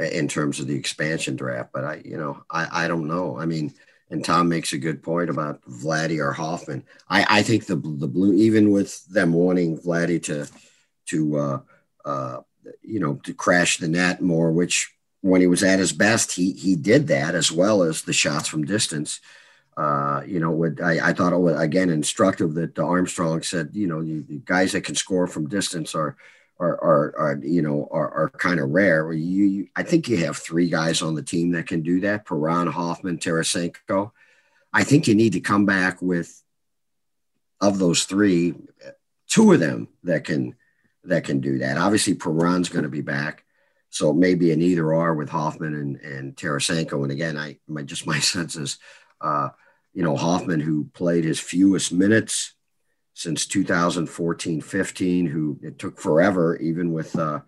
in 0.00 0.28
terms 0.28 0.60
of 0.60 0.66
the 0.66 0.76
expansion 0.76 1.36
draft, 1.36 1.70
but 1.72 1.84
I 1.84 2.02
you 2.04 2.16
know 2.16 2.42
I 2.50 2.84
I 2.84 2.88
don't 2.88 3.08
know. 3.08 3.38
I 3.38 3.46
mean. 3.46 3.74
And 4.12 4.24
Tom 4.24 4.48
makes 4.48 4.72
a 4.72 4.78
good 4.78 5.04
point 5.04 5.30
about 5.30 5.62
Vladdy 5.62 6.18
or 6.18 6.32
Hoffman. 6.32 6.82
I, 7.08 7.24
I 7.38 7.42
think 7.44 7.66
the 7.66 7.76
the 7.76 8.08
blue, 8.08 8.32
even 8.32 8.72
with 8.72 9.06
them 9.06 9.32
wanting 9.32 9.78
Vladdy 9.78 10.20
to 10.24 10.48
to 11.06 11.36
uh, 11.38 11.60
uh, 12.04 12.40
you 12.82 13.00
know, 13.00 13.14
to 13.24 13.34
crash 13.34 13.78
the 13.78 13.88
net 13.88 14.20
more, 14.20 14.52
which 14.52 14.92
when 15.22 15.40
he 15.40 15.46
was 15.46 15.62
at 15.62 15.78
his 15.78 15.92
best, 15.92 16.32
he 16.32 16.52
he 16.52 16.76
did 16.76 17.08
that 17.08 17.34
as 17.34 17.52
well 17.52 17.82
as 17.82 18.02
the 18.02 18.12
shots 18.12 18.48
from 18.48 18.64
distance. 18.64 19.20
Uh, 19.76 20.22
you 20.26 20.40
know, 20.40 20.50
would 20.50 20.80
I, 20.80 21.10
I 21.10 21.12
thought 21.12 21.32
it 21.32 21.38
was 21.38 21.58
again 21.58 21.90
instructive 21.90 22.54
that 22.54 22.78
Armstrong 22.78 23.42
said, 23.42 23.70
you 23.72 23.86
know, 23.86 24.02
the, 24.02 24.20
the 24.20 24.42
guys 24.44 24.72
that 24.72 24.84
can 24.84 24.94
score 24.94 25.26
from 25.26 25.48
distance 25.48 25.94
are 25.94 26.16
are 26.60 26.84
are, 26.84 27.14
are 27.18 27.40
you 27.42 27.62
know 27.62 27.88
are, 27.90 28.10
are 28.10 28.28
kind 28.30 28.60
of 28.60 28.70
rare. 28.70 29.12
You, 29.12 29.44
you, 29.44 29.68
I 29.74 29.82
think 29.82 30.08
you 30.08 30.18
have 30.18 30.36
three 30.36 30.68
guys 30.68 31.02
on 31.02 31.14
the 31.14 31.22
team 31.22 31.52
that 31.52 31.66
can 31.66 31.82
do 31.82 32.00
that: 32.00 32.26
Perron, 32.26 32.68
Hoffman, 32.68 33.18
Tarasenko. 33.18 34.12
I 34.72 34.84
think 34.84 35.08
you 35.08 35.14
need 35.14 35.32
to 35.32 35.40
come 35.40 35.66
back 35.66 36.00
with 36.00 36.40
of 37.60 37.78
those 37.78 38.04
three, 38.04 38.54
two 39.28 39.52
of 39.52 39.60
them 39.60 39.88
that 40.04 40.24
can 40.24 40.54
that 41.04 41.24
can 41.24 41.40
do 41.40 41.58
that. 41.58 41.78
Obviously, 41.78 42.14
Perron's 42.14 42.68
going 42.68 42.84
to 42.84 42.90
be 42.90 43.00
back, 43.00 43.44
so 43.88 44.10
it 44.10 44.16
may 44.16 44.34
be 44.34 44.52
an 44.52 44.60
either 44.60 44.92
or 44.92 45.14
with 45.14 45.30
Hoffman 45.30 45.74
and 45.74 45.96
and 45.96 46.36
Tarasenko. 46.36 47.02
And 47.02 47.10
again, 47.10 47.38
I 47.38 47.58
my 47.66 47.82
just 47.82 48.06
my 48.06 48.18
sense 48.20 48.54
is, 48.56 48.78
uh, 49.22 49.48
you 49.94 50.02
know, 50.02 50.16
Hoffman 50.16 50.60
who 50.60 50.84
played 50.92 51.24
his 51.24 51.40
fewest 51.40 51.90
minutes 51.90 52.54
since 53.20 53.44
2014-15, 53.44 55.28
who 55.28 55.58
it 55.62 55.78
took 55.78 56.00
forever, 56.00 56.56
even 56.56 56.90
with 56.90 57.14
uh, 57.18 57.40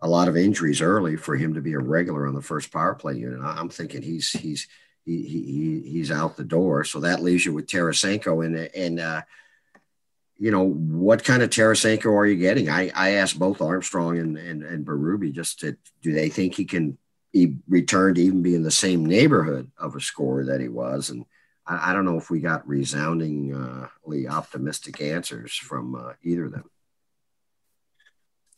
a 0.00 0.08
lot 0.08 0.26
of 0.26 0.38
injuries 0.38 0.80
early, 0.80 1.16
for 1.16 1.36
him 1.36 1.52
to 1.52 1.60
be 1.60 1.74
a 1.74 1.78
regular 1.78 2.26
on 2.26 2.34
the 2.34 2.40
first 2.40 2.72
power 2.72 2.94
play 2.94 3.16
unit. 3.16 3.38
I'm 3.42 3.68
thinking 3.68 4.00
he's 4.00 4.30
he's 4.30 4.66
he, 5.04 5.22
he 5.22 5.82
he's 5.84 6.10
out 6.10 6.38
the 6.38 6.44
door. 6.44 6.82
So 6.84 7.00
that 7.00 7.22
leaves 7.22 7.44
you 7.44 7.52
with 7.52 7.66
Tarasenko 7.66 8.42
and 8.46 8.56
and 8.74 9.00
uh, 9.00 9.20
you 10.38 10.50
know, 10.50 10.64
what 10.64 11.24
kind 11.24 11.42
of 11.42 11.50
Tarasenko 11.50 12.06
are 12.06 12.24
you 12.24 12.36
getting? 12.36 12.70
I, 12.70 12.90
I 12.94 13.10
asked 13.16 13.38
both 13.38 13.60
Armstrong 13.60 14.18
and, 14.18 14.38
and, 14.38 14.62
and 14.62 14.86
Berube 14.86 15.32
just 15.32 15.60
to, 15.60 15.76
do 16.00 16.12
they 16.14 16.30
think 16.30 16.54
he 16.54 16.64
can 16.64 16.96
he 17.32 17.56
return 17.68 18.14
to 18.14 18.22
even 18.22 18.40
be 18.40 18.54
in 18.54 18.62
the 18.62 18.70
same 18.70 19.04
neighborhood 19.04 19.70
of 19.76 19.94
a 19.94 20.00
scorer 20.00 20.46
that 20.46 20.62
he 20.62 20.68
was? 20.68 21.10
And 21.10 21.26
I, 21.68 21.90
I 21.90 21.92
don't 21.92 22.04
know 22.04 22.16
if 22.16 22.30
we 22.30 22.40
got 22.40 22.66
resoundingly 22.66 24.28
optimistic 24.28 25.00
answers 25.00 25.54
from 25.54 25.94
uh, 25.94 26.12
either 26.22 26.46
of 26.46 26.52
them. 26.52 26.64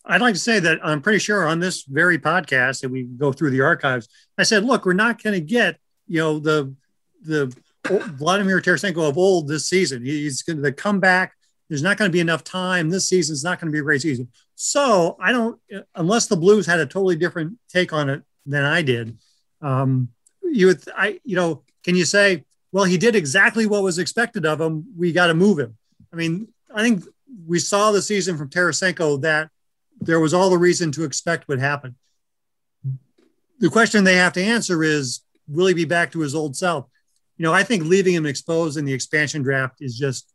I'd 0.04 0.22
like 0.22 0.34
to 0.34 0.40
say 0.40 0.60
that 0.60 0.78
I'm 0.82 1.02
pretty 1.02 1.18
sure 1.18 1.46
on 1.46 1.60
this 1.60 1.82
very 1.82 2.18
podcast 2.18 2.80
that 2.80 2.90
we 2.90 3.02
go 3.02 3.32
through 3.32 3.50
the 3.50 3.60
archives, 3.60 4.08
I 4.38 4.44
said, 4.44 4.64
look, 4.64 4.86
we're 4.86 4.94
not 4.94 5.22
going 5.22 5.34
to 5.34 5.40
get, 5.40 5.78
you 6.08 6.20
know, 6.20 6.38
the, 6.38 6.74
the 7.22 7.54
Vladimir 7.84 8.60
Tarasenko 8.60 9.08
of 9.08 9.18
old 9.18 9.46
this 9.46 9.66
season. 9.66 10.04
He's 10.04 10.42
going 10.42 10.62
to 10.62 10.72
come 10.72 11.00
back 11.00 11.34
there's 11.70 11.84
not 11.84 11.96
going 11.96 12.10
to 12.10 12.12
be 12.12 12.20
enough 12.20 12.42
time. 12.42 12.90
This 12.90 13.08
season 13.08 13.32
is 13.32 13.44
not 13.44 13.60
going 13.60 13.70
to 13.70 13.72
be 13.72 13.78
a 13.78 13.82
great 13.82 14.02
season. 14.02 14.28
So 14.56 15.16
I 15.20 15.30
don't, 15.30 15.58
unless 15.94 16.26
the 16.26 16.36
Blues 16.36 16.66
had 16.66 16.80
a 16.80 16.84
totally 16.84 17.14
different 17.14 17.58
take 17.68 17.92
on 17.92 18.10
it 18.10 18.22
than 18.44 18.64
I 18.64 18.82
did. 18.82 19.16
Um, 19.62 20.08
you 20.42 20.66
would, 20.66 20.82
I, 20.96 21.20
you 21.24 21.36
know, 21.36 21.62
can 21.84 21.94
you 21.94 22.04
say, 22.04 22.44
well, 22.72 22.84
he 22.84 22.98
did 22.98 23.16
exactly 23.16 23.66
what 23.66 23.82
was 23.82 23.98
expected 23.98 24.46
of 24.46 24.60
him. 24.60 24.86
We 24.96 25.12
got 25.12 25.26
to 25.26 25.34
move 25.34 25.58
him. 25.58 25.76
I 26.12 26.16
mean, 26.16 26.48
I 26.72 26.82
think 26.82 27.04
we 27.46 27.58
saw 27.58 27.90
the 27.90 28.02
season 28.02 28.36
from 28.36 28.50
Tarasenko 28.50 29.22
that 29.22 29.50
there 30.00 30.20
was 30.20 30.34
all 30.34 30.50
the 30.50 30.58
reason 30.58 30.92
to 30.92 31.04
expect 31.04 31.48
would 31.48 31.60
happen. 31.60 31.96
The 33.58 33.68
question 33.68 34.04
they 34.04 34.16
have 34.16 34.32
to 34.34 34.42
answer 34.42 34.82
is, 34.82 35.20
will 35.46 35.66
he 35.66 35.74
be 35.74 35.84
back 35.84 36.12
to 36.12 36.20
his 36.20 36.34
old 36.34 36.56
self? 36.56 36.86
You 37.36 37.44
know, 37.44 37.52
I 37.52 37.62
think 37.62 37.84
leaving 37.84 38.14
him 38.14 38.26
exposed 38.26 38.78
in 38.78 38.84
the 38.84 38.92
expansion 38.92 39.42
draft 39.42 39.76
is 39.80 39.98
just 39.98 40.32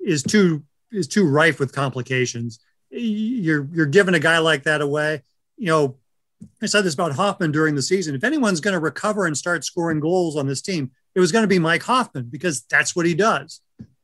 is 0.00 0.22
too 0.22 0.64
is 0.90 1.06
too 1.06 1.28
rife 1.28 1.60
with 1.60 1.74
complications. 1.74 2.60
You're 2.90 3.68
you're 3.72 3.86
giving 3.86 4.14
a 4.14 4.20
guy 4.20 4.38
like 4.38 4.64
that 4.64 4.80
away. 4.80 5.22
You 5.56 5.66
know, 5.66 5.96
I 6.62 6.66
said 6.66 6.82
this 6.82 6.94
about 6.94 7.12
Hoffman 7.12 7.52
during 7.52 7.74
the 7.74 7.82
season. 7.82 8.14
If 8.14 8.24
anyone's 8.24 8.60
going 8.60 8.74
to 8.74 8.80
recover 8.80 9.26
and 9.26 9.36
start 9.36 9.64
scoring 9.64 10.00
goals 10.00 10.36
on 10.36 10.46
this 10.46 10.62
team, 10.62 10.90
it 11.14 11.20
was 11.20 11.32
going 11.32 11.42
to 11.42 11.48
be 11.48 11.58
Mike 11.58 11.82
Hoffman 11.82 12.28
because 12.30 12.62
that's 12.62 12.94
what 12.94 13.06
he 13.06 13.14
does. 13.14 13.60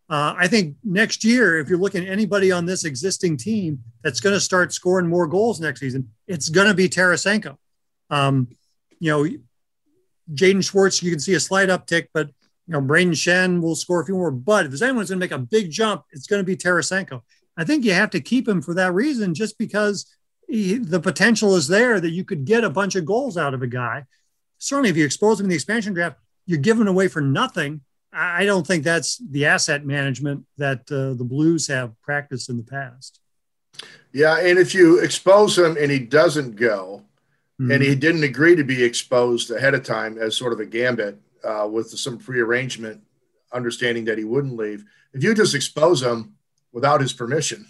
Uh, 0.08 0.34
I 0.36 0.48
think 0.48 0.76
next 0.84 1.24
year, 1.24 1.58
if 1.58 1.68
you're 1.68 1.78
looking 1.78 2.04
at 2.04 2.12
anybody 2.12 2.52
on 2.52 2.66
this 2.66 2.84
existing 2.84 3.36
team 3.36 3.82
that's 4.02 4.20
going 4.20 4.34
to 4.34 4.40
start 4.40 4.72
scoring 4.72 5.08
more 5.08 5.26
goals 5.26 5.60
next 5.60 5.80
season, 5.80 6.10
it's 6.28 6.48
going 6.48 6.68
to 6.68 6.74
be 6.74 6.88
Tarasenko. 6.88 7.56
Um, 8.10 8.48
you 8.98 9.10
know, 9.10 9.28
Jaden 10.32 10.64
Schwartz, 10.64 11.02
you 11.02 11.10
can 11.10 11.20
see 11.20 11.34
a 11.34 11.40
slight 11.40 11.68
uptick, 11.68 12.08
but 12.12 12.28
you 12.66 12.72
know, 12.72 12.80
Brayden 12.80 13.12
Schenn 13.12 13.60
will 13.60 13.74
score 13.74 14.00
a 14.00 14.06
few 14.06 14.14
more, 14.14 14.30
but 14.30 14.66
if 14.66 14.70
there's 14.70 14.82
anyone 14.82 15.02
who's 15.02 15.10
going 15.10 15.20
to 15.20 15.24
make 15.24 15.32
a 15.32 15.38
big 15.38 15.70
jump, 15.70 16.04
it's 16.12 16.26
going 16.26 16.40
to 16.40 16.44
be 16.44 16.56
Tarasenko. 16.56 17.22
I 17.56 17.64
think 17.64 17.84
you 17.84 17.92
have 17.92 18.10
to 18.10 18.20
keep 18.20 18.48
him 18.48 18.62
for 18.62 18.74
that 18.74 18.94
reason, 18.94 19.34
just 19.34 19.58
because 19.58 20.06
he, 20.48 20.78
the 20.78 21.00
potential 21.00 21.54
is 21.56 21.68
there 21.68 22.00
that 22.00 22.10
you 22.10 22.24
could 22.24 22.44
get 22.44 22.64
a 22.64 22.70
bunch 22.70 22.94
of 22.94 23.04
goals 23.04 23.36
out 23.36 23.54
of 23.54 23.62
a 23.62 23.66
guy. 23.66 24.04
Certainly, 24.58 24.90
if 24.90 24.96
you 24.96 25.04
expose 25.04 25.40
him 25.40 25.46
in 25.46 25.50
the 25.50 25.54
expansion 25.56 25.94
draft, 25.94 26.18
you're 26.46 26.58
giving 26.58 26.86
away 26.86 27.08
for 27.08 27.20
nothing. 27.20 27.80
I 28.12 28.44
don't 28.44 28.66
think 28.66 28.84
that's 28.84 29.18
the 29.18 29.46
asset 29.46 29.84
management 29.84 30.44
that 30.56 30.80
uh, 30.90 31.14
the 31.14 31.24
Blues 31.24 31.66
have 31.66 32.00
practiced 32.02 32.48
in 32.48 32.56
the 32.56 32.62
past. 32.62 33.20
Yeah, 34.12 34.38
and 34.38 34.58
if 34.58 34.74
you 34.74 35.00
expose 35.00 35.58
him 35.58 35.76
and 35.78 35.90
he 35.90 35.98
doesn't 35.98 36.54
go, 36.54 37.02
mm-hmm. 37.60 37.72
and 37.72 37.82
he 37.82 37.96
didn't 37.96 38.22
agree 38.22 38.54
to 38.54 38.62
be 38.62 38.84
exposed 38.84 39.50
ahead 39.50 39.74
of 39.74 39.82
time 39.82 40.16
as 40.16 40.36
sort 40.36 40.52
of 40.52 40.60
a 40.60 40.66
gambit, 40.66 41.18
uh, 41.44 41.68
with 41.70 41.90
some 41.90 42.18
prearrangement, 42.18 43.02
understanding 43.52 44.04
that 44.04 44.18
he 44.18 44.24
wouldn't 44.24 44.56
leave. 44.56 44.84
If 45.12 45.22
you 45.22 45.34
just 45.34 45.54
expose 45.54 46.02
him 46.02 46.34
without 46.72 47.00
his 47.00 47.12
permission, 47.12 47.66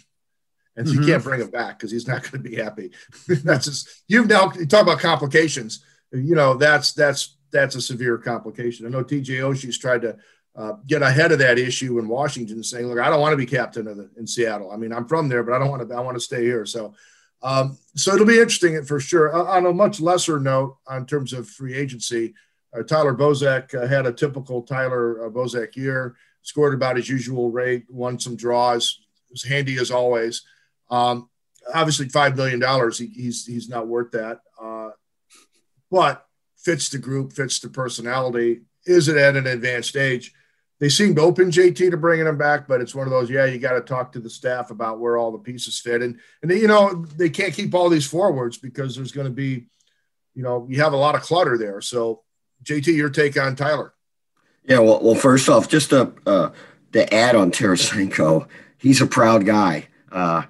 and 0.75 0.87
mm-hmm. 0.87 1.01
you 1.01 1.07
can't 1.07 1.23
bring 1.23 1.41
him 1.41 1.49
back 1.49 1.77
because 1.77 1.91
he's 1.91 2.07
not 2.07 2.23
going 2.23 2.43
to 2.43 2.49
be 2.49 2.55
happy. 2.55 2.91
that's 3.27 3.65
just 3.65 4.03
you've 4.07 4.27
now 4.27 4.51
you 4.53 4.65
talk 4.65 4.83
about 4.83 4.99
complications. 4.99 5.83
You 6.11 6.35
know 6.35 6.55
that's 6.55 6.93
that's 6.93 7.37
that's 7.51 7.75
a 7.75 7.81
severe 7.81 8.17
complication. 8.17 8.85
I 8.85 8.89
know 8.89 9.03
TJ 9.03 9.39
Oshie's 9.39 9.77
tried 9.77 10.01
to 10.01 10.17
uh, 10.55 10.73
get 10.87 11.01
ahead 11.01 11.31
of 11.31 11.39
that 11.39 11.59
issue 11.59 11.99
in 11.99 12.07
Washington, 12.07 12.63
saying, 12.63 12.87
"Look, 12.87 12.99
I 12.99 13.09
don't 13.09 13.21
want 13.21 13.33
to 13.33 13.37
be 13.37 13.45
captain 13.45 13.87
of 13.87 13.97
the 13.97 14.09
in 14.17 14.27
Seattle. 14.27 14.71
I 14.71 14.77
mean, 14.77 14.93
I'm 14.93 15.07
from 15.07 15.27
there, 15.27 15.43
but 15.43 15.53
I 15.53 15.59
don't 15.59 15.69
want 15.69 15.87
to. 15.87 15.95
I 15.95 16.01
want 16.01 16.15
to 16.15 16.21
stay 16.21 16.43
here." 16.43 16.65
So, 16.65 16.93
um, 17.41 17.77
so 17.95 18.13
it'll 18.13 18.25
be 18.25 18.39
interesting 18.39 18.83
for 18.83 18.99
sure. 18.99 19.35
Uh, 19.35 19.43
on 19.43 19.65
a 19.65 19.73
much 19.73 19.99
lesser 19.99 20.39
note, 20.39 20.77
in 20.91 21.05
terms 21.05 21.33
of 21.33 21.49
free 21.49 21.73
agency, 21.73 22.33
uh, 22.77 22.83
Tyler 22.83 23.15
Bozak 23.15 23.73
uh, 23.75 23.87
had 23.87 24.05
a 24.05 24.13
typical 24.13 24.61
Tyler 24.61 25.25
uh, 25.25 25.29
Bozak 25.29 25.75
year. 25.75 26.15
Scored 26.41 26.75
about 26.75 26.95
his 26.95 27.09
usual 27.09 27.49
rate, 27.49 27.85
won 27.89 28.19
some 28.19 28.35
draws, 28.35 28.99
was 29.31 29.43
handy 29.43 29.79
as 29.79 29.89
always. 29.89 30.43
Um, 30.89 31.29
obviously, 31.73 32.09
five 32.09 32.35
million 32.35 32.59
dollars. 32.59 32.97
He, 32.97 33.07
he's 33.07 33.45
he's 33.45 33.69
not 33.69 33.87
worth 33.87 34.11
that, 34.11 34.39
uh, 34.61 34.89
but 35.91 36.25
fits 36.57 36.89
the 36.89 36.97
group, 36.97 37.33
fits 37.33 37.59
the 37.59 37.69
personality. 37.69 38.61
Is 38.85 39.07
it 39.07 39.17
at 39.17 39.35
an 39.35 39.47
advanced 39.47 39.95
age? 39.95 40.33
they 40.79 40.89
seemed 40.89 41.17
open 41.19 41.51
JT 41.51 41.91
to 41.91 41.97
bringing 41.97 42.27
him 42.27 42.37
back, 42.37 42.67
but 42.67 42.81
it's 42.81 42.93
one 42.93 43.07
of 43.07 43.11
those. 43.11 43.29
Yeah, 43.29 43.45
you 43.45 43.59
got 43.59 43.73
to 43.73 43.81
talk 43.81 44.11
to 44.11 44.19
the 44.19 44.29
staff 44.29 44.71
about 44.71 44.99
where 44.99 45.17
all 45.17 45.31
the 45.31 45.37
pieces 45.37 45.79
fit, 45.79 46.01
and 46.01 46.19
and 46.41 46.51
they, 46.51 46.59
you 46.59 46.67
know 46.67 47.05
they 47.15 47.29
can't 47.29 47.53
keep 47.53 47.73
all 47.73 47.89
these 47.89 48.07
forwards 48.07 48.57
because 48.57 48.95
there's 48.95 49.11
going 49.11 49.27
to 49.27 49.33
be, 49.33 49.67
you 50.33 50.43
know, 50.43 50.67
you 50.69 50.81
have 50.81 50.93
a 50.93 50.97
lot 50.97 51.15
of 51.15 51.21
clutter 51.21 51.57
there. 51.57 51.79
So, 51.79 52.23
JT, 52.63 52.87
your 52.95 53.09
take 53.09 53.39
on 53.39 53.55
Tyler? 53.55 53.93
Yeah, 54.65 54.79
well, 54.79 54.99
well, 55.01 55.15
first 55.15 55.47
off, 55.47 55.69
just 55.69 55.91
to 55.91 56.13
uh, 56.25 56.49
to 56.91 57.13
add 57.13 57.35
on 57.35 57.51
Tarasenko, 57.51 58.47
he's 58.77 59.01
a 59.01 59.07
proud 59.07 59.45
guy. 59.45 59.87
Uh, 60.11 60.43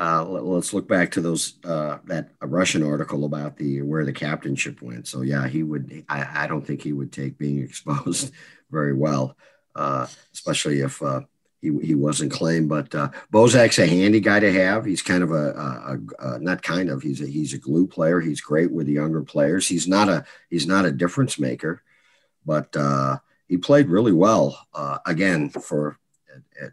uh, 0.00 0.24
let, 0.24 0.58
us 0.58 0.72
look 0.72 0.88
back 0.88 1.10
to 1.12 1.20
those 1.20 1.54
uh, 1.64 1.98
that 2.06 2.30
Russian 2.40 2.82
article 2.82 3.26
about 3.26 3.56
the 3.58 3.82
where 3.82 4.04
the 4.04 4.12
captainship 4.12 4.80
went. 4.80 5.06
So 5.06 5.20
yeah, 5.20 5.46
he 5.46 5.62
would. 5.62 6.04
I, 6.08 6.44
I 6.44 6.46
don't 6.46 6.66
think 6.66 6.82
he 6.82 6.92
would 6.92 7.12
take 7.12 7.38
being 7.38 7.62
exposed 7.62 8.32
very 8.70 8.94
well 8.94 9.36
uh, 9.74 10.06
especially 10.32 10.80
if 10.80 11.02
uh, 11.02 11.20
he, 11.60 11.76
he 11.82 11.94
wasn't 11.94 12.32
claimed. 12.32 12.68
But 12.68 12.94
uh, 12.94 13.10
Bozak's 13.32 13.78
a 13.78 13.86
handy 13.86 14.20
guy 14.20 14.40
to 14.40 14.52
have. 14.52 14.84
He's 14.84 15.02
kind 15.02 15.22
of 15.22 15.32
a, 15.32 15.50
a, 15.50 15.98
a, 16.18 16.38
not 16.38 16.62
kind 16.62 16.90
of 16.90 17.02
he's 17.02 17.20
a 17.20 17.26
he's 17.26 17.54
a 17.54 17.58
glue 17.58 17.86
player. 17.86 18.20
He's 18.20 18.40
great 18.40 18.70
with 18.70 18.86
the 18.86 18.94
younger 18.94 19.22
players. 19.22 19.68
He's 19.68 19.88
not 19.88 20.08
a 20.08 20.24
he's 20.48 20.66
not 20.66 20.84
a 20.84 20.92
difference 20.92 21.38
maker, 21.38 21.82
but 22.44 22.74
uh, 22.76 23.18
he 23.48 23.56
played 23.56 23.88
really 23.88 24.12
well 24.12 24.66
again 25.06 25.50
for 25.50 25.98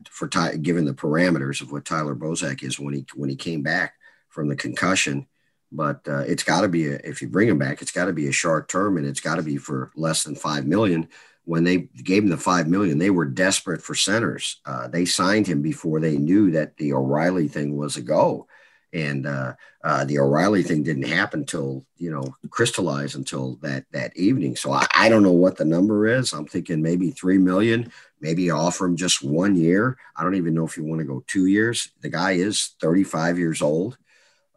for 0.09 0.27
Ty, 0.27 0.57
given 0.57 0.85
the 0.85 0.93
parameters 0.93 1.61
of 1.61 1.71
what 1.71 1.85
Tyler 1.85 2.15
Bozak 2.15 2.63
is 2.63 2.79
when 2.79 2.93
he 2.93 3.05
when 3.15 3.29
he 3.29 3.35
came 3.35 3.63
back 3.63 3.95
from 4.29 4.47
the 4.47 4.55
concussion. 4.55 5.27
But 5.71 6.07
uh, 6.07 6.19
it's 6.19 6.43
got 6.43 6.61
to 6.61 6.69
be 6.69 6.87
a, 6.87 6.95
if 7.03 7.21
you 7.21 7.27
bring 7.27 7.49
him 7.49 7.57
back, 7.57 7.81
it's 7.81 7.91
got 7.91 8.05
to 8.05 8.13
be 8.13 8.27
a 8.27 8.31
short 8.31 8.69
term, 8.69 8.97
and 8.97 9.05
it's 9.05 9.19
got 9.19 9.35
to 9.35 9.43
be 9.43 9.57
for 9.57 9.91
less 9.95 10.23
than 10.23 10.35
five 10.35 10.65
million 10.65 11.09
when 11.47 11.63
they 11.63 11.77
gave 12.03 12.23
him 12.23 12.29
the 12.29 12.35
five 12.35 12.67
million, 12.67 12.97
they 12.97 13.09
were 13.09 13.23
desperate 13.23 13.81
for 13.81 13.95
centers. 13.95 14.59
Uh, 14.65 14.89
they 14.89 15.05
signed 15.05 15.47
him 15.47 15.61
before 15.61 16.01
they 16.01 16.17
knew 16.17 16.51
that 16.51 16.75
the 16.75 16.91
O'Reilly 16.91 17.47
thing 17.47 17.77
was 17.77 17.95
a 17.95 18.01
go, 18.01 18.47
and 18.91 19.25
uh, 19.25 19.53
uh, 19.81 20.03
the 20.03 20.19
O'Reilly 20.19 20.61
thing 20.61 20.83
didn't 20.83 21.07
happen 21.07 21.39
until 21.41 21.85
you 21.95 22.11
know 22.11 22.35
crystallize 22.49 23.15
until 23.15 23.55
that 23.61 23.85
that 23.93 24.15
evening. 24.17 24.57
So 24.57 24.73
I, 24.73 24.87
I, 24.93 25.07
don't 25.07 25.23
know 25.23 25.31
what 25.31 25.55
the 25.55 25.63
number 25.63 26.05
is. 26.05 26.33
I'm 26.33 26.47
thinking 26.47 26.81
maybe 26.81 27.11
three 27.11 27.37
million. 27.37 27.93
Maybe 28.19 28.43
you 28.43 28.53
offer 28.53 28.85
him 28.85 28.95
just 28.95 29.23
one 29.23 29.55
year. 29.55 29.97
I 30.15 30.23
don't 30.23 30.35
even 30.35 30.53
know 30.53 30.65
if 30.65 30.77
you 30.77 30.83
want 30.83 30.99
to 30.99 31.05
go 31.05 31.23
two 31.27 31.45
years. 31.45 31.91
The 32.01 32.09
guy 32.09 32.31
is 32.33 32.75
35 32.81 33.37
years 33.37 33.61
old, 33.61 33.97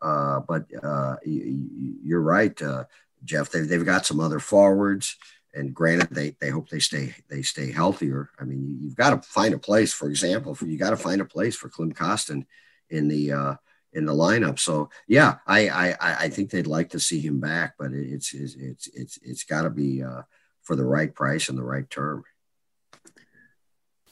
uh, 0.00 0.40
but 0.40 0.64
uh, 0.82 1.16
you're 1.24 2.22
right, 2.22 2.60
uh, 2.62 2.84
Jeff. 3.24 3.50
They've, 3.50 3.68
they've 3.68 3.84
got 3.84 4.06
some 4.06 4.20
other 4.20 4.40
forwards 4.40 5.16
and 5.54 5.74
granted 5.74 6.08
they 6.10 6.36
they 6.40 6.50
hope 6.50 6.68
they 6.68 6.78
stay 6.78 7.14
they 7.28 7.42
stay 7.42 7.72
healthier 7.72 8.30
i 8.38 8.44
mean 8.44 8.78
you, 8.80 8.88
have 8.88 8.96
got 8.96 9.10
to 9.10 9.28
find 9.28 9.54
a 9.54 9.58
place 9.58 9.92
for 9.92 10.08
example 10.08 10.54
for 10.54 10.66
you 10.66 10.78
got 10.78 10.90
to 10.90 10.96
find 10.96 11.20
a 11.20 11.24
place 11.24 11.56
for 11.56 11.68
Klim 11.68 11.92
Kostin 11.92 12.46
in 12.88 13.08
the 13.08 13.32
uh 13.32 13.54
in 13.92 14.04
the 14.04 14.12
lineup 14.12 14.58
so 14.58 14.88
yeah 15.08 15.36
i 15.46 15.68
i 15.68 15.96
i 16.24 16.28
think 16.28 16.50
they'd 16.50 16.66
like 16.66 16.90
to 16.90 17.00
see 17.00 17.20
him 17.20 17.40
back 17.40 17.74
but 17.78 17.92
it's 17.92 18.32
it's 18.32 18.54
it's 18.54 18.86
it's, 18.88 19.18
it's 19.22 19.44
got 19.44 19.62
to 19.62 19.70
be 19.70 20.02
uh 20.02 20.22
for 20.62 20.76
the 20.76 20.84
right 20.84 21.14
price 21.14 21.48
and 21.48 21.58
the 21.58 21.64
right 21.64 21.88
term 21.90 22.22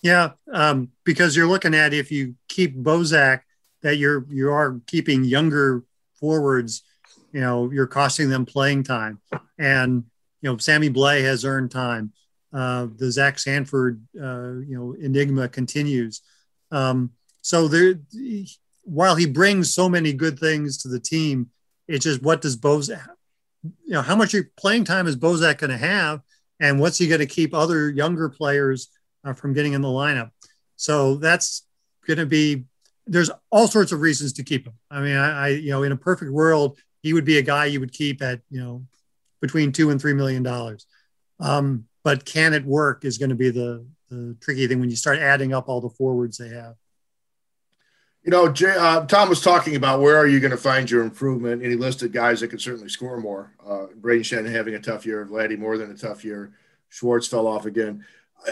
yeah 0.03 0.31
um 0.53 0.91
because 1.05 1.37
you're 1.37 1.49
looking 1.49 1.75
at 1.75 1.93
if 1.93 2.11
you 2.11 2.35
keep 2.49 2.77
bozak 2.77 3.41
that 3.83 3.97
you're 3.97 4.25
you 4.29 4.51
are 4.51 4.81
keeping 4.87 5.25
younger 5.25 5.85
forwards 6.15 6.83
you 7.33 7.41
know 7.41 7.71
you're 7.71 7.87
costing 7.87 8.29
them 8.31 8.47
playing 8.47 8.83
time 8.83 9.21
and 9.59 10.05
you 10.41 10.51
know, 10.51 10.57
Sammy 10.59 10.91
Blais 10.91 11.23
has 11.23 11.45
earned 11.45 11.71
time. 11.71 12.13
Uh, 12.53 12.87
the 12.97 13.11
Zach 13.11 13.39
Sanford, 13.39 14.01
uh, 14.17 14.55
you 14.61 14.77
know, 14.77 14.95
enigma 14.99 15.49
continues. 15.49 16.23
Um, 16.71 17.11
so 17.43 17.69
there, 17.69 17.97
while 18.83 19.17
he 19.17 19.27
brings 19.27 19.75
so 19.75 19.89
many 19.89 20.13
good 20.13 20.39
things 20.39 20.79
to 20.79 20.89
the 20.89 21.01
team, 21.01 21.51
it's 21.87 22.05
just 22.05 22.23
what 22.23 22.41
does 22.41 22.57
Bozak, 22.57 23.07
you 23.63 23.93
know, 23.93 24.03
how 24.03 24.17
much 24.17 24.35
playing 24.57 24.85
time 24.85 25.07
is 25.07 25.17
Bozak 25.17 25.59
going 25.59 25.71
to 25.71 25.77
have, 25.77 26.21
and 26.61 26.81
what's 26.81 26.99
he 26.99 27.09
going 27.09 27.21
to 27.21 27.27
keep 27.27 27.53
other 27.53 27.91
younger 27.91 28.29
players 28.29 28.89
uh, 29.25 29.35
from 29.35 29.53
getting 29.53 29.73
in 29.73 29.83
the 29.83 29.89
lineup? 29.89 30.31
So 30.77 31.17
that's 31.17 31.67
going 32.07 32.19
to 32.19 32.27
be. 32.27 32.65
There's 33.07 33.31
all 33.51 33.69
sorts 33.69 33.93
of 33.93 34.01
reasons 34.01 34.35
to 34.35 34.45
keep 34.45 34.67
him. 34.67 34.75
I 34.91 35.01
mean, 35.01 35.17
I, 35.17 35.45
I, 35.45 35.49
you 35.49 35.71
know, 35.71 35.83
in 35.83 35.93
a 35.93 35.97
perfect 35.97 36.31
world, 36.31 36.79
he 37.03 37.15
would 37.15 37.25
be 37.25 37.39
a 37.39 37.43
guy 37.43 37.65
you 37.65 37.81
would 37.81 37.93
keep 37.93 38.21
at 38.23 38.41
you 38.51 38.61
know 38.61 38.85
between 39.41 39.73
two 39.73 39.91
and 39.91 40.01
three 40.01 40.15
million 40.15 40.43
dollars. 40.43 40.87
Um, 41.41 41.85
but 42.05 42.25
can 42.25 42.55
it 42.55 42.65
work 42.65 43.05
is 43.05 43.19
going 43.19 43.31
to 43.31 43.37
be 43.37 43.51
the, 43.51 43.87
the 44.09 44.37
tricky 44.41 44.67
thing 44.67 44.81
when 44.81 44.91
you 44.91 44.97
start 44.97 45.19
adding 45.19 45.53
up 45.53 45.69
all 45.69 45.81
the 45.81 45.91
forwards 45.91 46.39
they 46.39 46.49
have. 46.49 46.75
You 48.25 48.31
know, 48.31 48.51
Jay, 48.51 48.75
uh, 48.77 49.07
Tom 49.07 49.29
was 49.29 49.41
talking 49.41 49.77
about 49.77 50.01
where 50.01 50.17
are 50.17 50.27
you 50.27 50.41
going 50.41 50.51
to 50.51 50.57
find 50.57 50.91
your 50.91 51.03
improvement, 51.03 51.63
and 51.63 51.71
he 51.71 51.77
listed 51.77 52.13
guys 52.13 52.41
that 52.41 52.49
can 52.49 52.59
certainly 52.59 52.89
score 52.89 53.19
more. 53.19 53.55
Uh, 53.65 53.87
Brayden 54.01 54.21
Schenn 54.21 54.51
having 54.51 54.75
a 54.75 54.81
tough 54.81 55.07
year, 55.07 55.27
Vladdy 55.27 55.59
more 55.59 55.79
than 55.79 55.91
a 55.91 55.97
tough 55.97 56.25
year. 56.25 56.53
Schwartz 56.89 57.27
fell 57.27 57.47
off 57.47 57.65
again. 57.65 58.05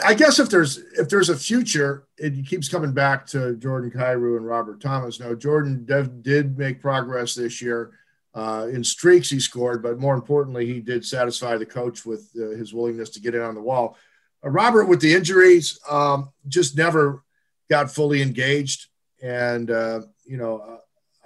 I 0.04 0.14
guess 0.14 0.38
if 0.38 0.50
there's 0.50 0.78
if 0.98 1.08
there's 1.08 1.28
a 1.28 1.36
future, 1.36 2.06
it 2.18 2.46
keeps 2.46 2.68
coming 2.68 2.92
back 2.92 3.26
to 3.28 3.56
Jordan 3.56 3.90
Kyrou 3.90 4.36
and 4.36 4.46
Robert 4.46 4.80
Thomas. 4.80 5.20
Now, 5.20 5.34
Jordan 5.34 5.84
dev, 5.84 6.22
did 6.22 6.58
make 6.58 6.80
progress 6.80 7.34
this 7.34 7.62
year. 7.62 7.92
Uh, 8.34 8.68
in 8.70 8.84
streaks, 8.84 9.30
he 9.30 9.40
scored, 9.40 9.82
but 9.82 9.98
more 9.98 10.14
importantly, 10.14 10.66
he 10.66 10.78
did 10.80 11.02
satisfy 11.04 11.56
the 11.56 11.64
coach 11.64 12.04
with 12.04 12.30
uh, 12.36 12.48
his 12.50 12.74
willingness 12.74 13.08
to 13.08 13.20
get 13.20 13.34
in 13.34 13.40
on 13.40 13.54
the 13.54 13.62
wall. 13.62 13.96
Uh, 14.44 14.50
Robert, 14.50 14.84
with 14.84 15.00
the 15.00 15.14
injuries, 15.14 15.78
um, 15.88 16.30
just 16.46 16.76
never 16.76 17.24
got 17.70 17.90
fully 17.90 18.20
engaged. 18.20 18.88
And, 19.22 19.70
uh, 19.70 20.02
you 20.26 20.36
know, 20.36 20.58
uh, 20.58 20.76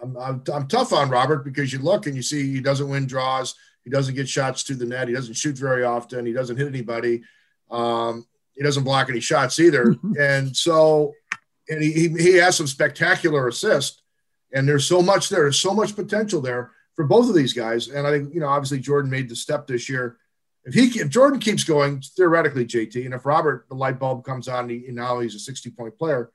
I'm, 0.03 0.17
I'm, 0.17 0.43
I'm, 0.55 0.69
tough 0.69 0.93
on 0.93 1.11
Robert 1.11 1.45
because 1.45 1.73
you 1.73 1.81
look 1.81 2.07
and 2.07 2.15
you 2.15 2.23
see 2.23 2.53
he 2.53 2.61
doesn't 2.61 2.89
win 2.89 3.07
draws. 3.07 3.57
He 3.83 3.91
doesn't 3.91 4.15
get 4.15 4.29
shots 4.29 4.63
to 4.65 4.75
the 4.75 4.87
net. 4.87 5.09
He 5.09 5.15
doesn't 5.15 5.35
shoot 5.35 5.59
very 5.59 5.83
often. 5.83 6.25
He 6.25 6.33
doesn't 6.33 6.59
hit 6.59 6.69
anybody. 6.69 7.23
Um, 7.73 8.25
he 8.55 8.63
doesn't 8.63 8.85
block 8.85 9.09
any 9.09 9.21
shots 9.21 9.59
either. 9.59 9.87
Mm-hmm. 9.87 10.13
and 10.19 10.57
so, 10.57 11.13
and 11.69 11.83
he, 11.83 11.93
he, 11.93 12.09
he 12.09 12.35
has 12.37 12.57
some 12.57 12.67
spectacular 12.67 13.49
assists. 13.49 14.03
And 14.53 14.69
there's 14.69 14.87
so 14.87 15.01
much 15.01 15.29
there. 15.29 15.43
There's 15.43 15.61
so 15.61 15.73
much 15.73 15.95
potential 15.95 16.41
there 16.41 16.73
for 16.97 17.05
both 17.05 17.29
of 17.29 17.35
these 17.35 17.53
guys. 17.53 17.89
And 17.89 18.07
I 18.07 18.11
think, 18.11 18.35
you 18.35 18.41
know, 18.41 18.49
obviously 18.49 18.81
Jordan 18.81 19.11
made 19.11 19.29
the 19.29 19.37
step 19.37 19.67
this 19.67 19.89
year. 19.89 20.19
If 20.65 20.75
he 20.75 21.01
if 21.01 21.09
Jordan 21.09 21.41
keeps 21.41 21.65
going, 21.65 22.03
theoretically, 22.17 22.67
JT, 22.67 23.05
and 23.05 23.15
if 23.15 23.25
Robert 23.25 23.67
the 23.69 23.77
light 23.77 23.99
bulb 23.99 24.25
comes 24.25 24.49
on, 24.49 24.65
and, 24.65 24.71
he, 24.71 24.87
and 24.89 24.97
now 24.97 25.21
he's 25.21 25.35
a 25.35 25.39
60 25.39 25.71
point 25.71 25.97
player. 25.97 26.31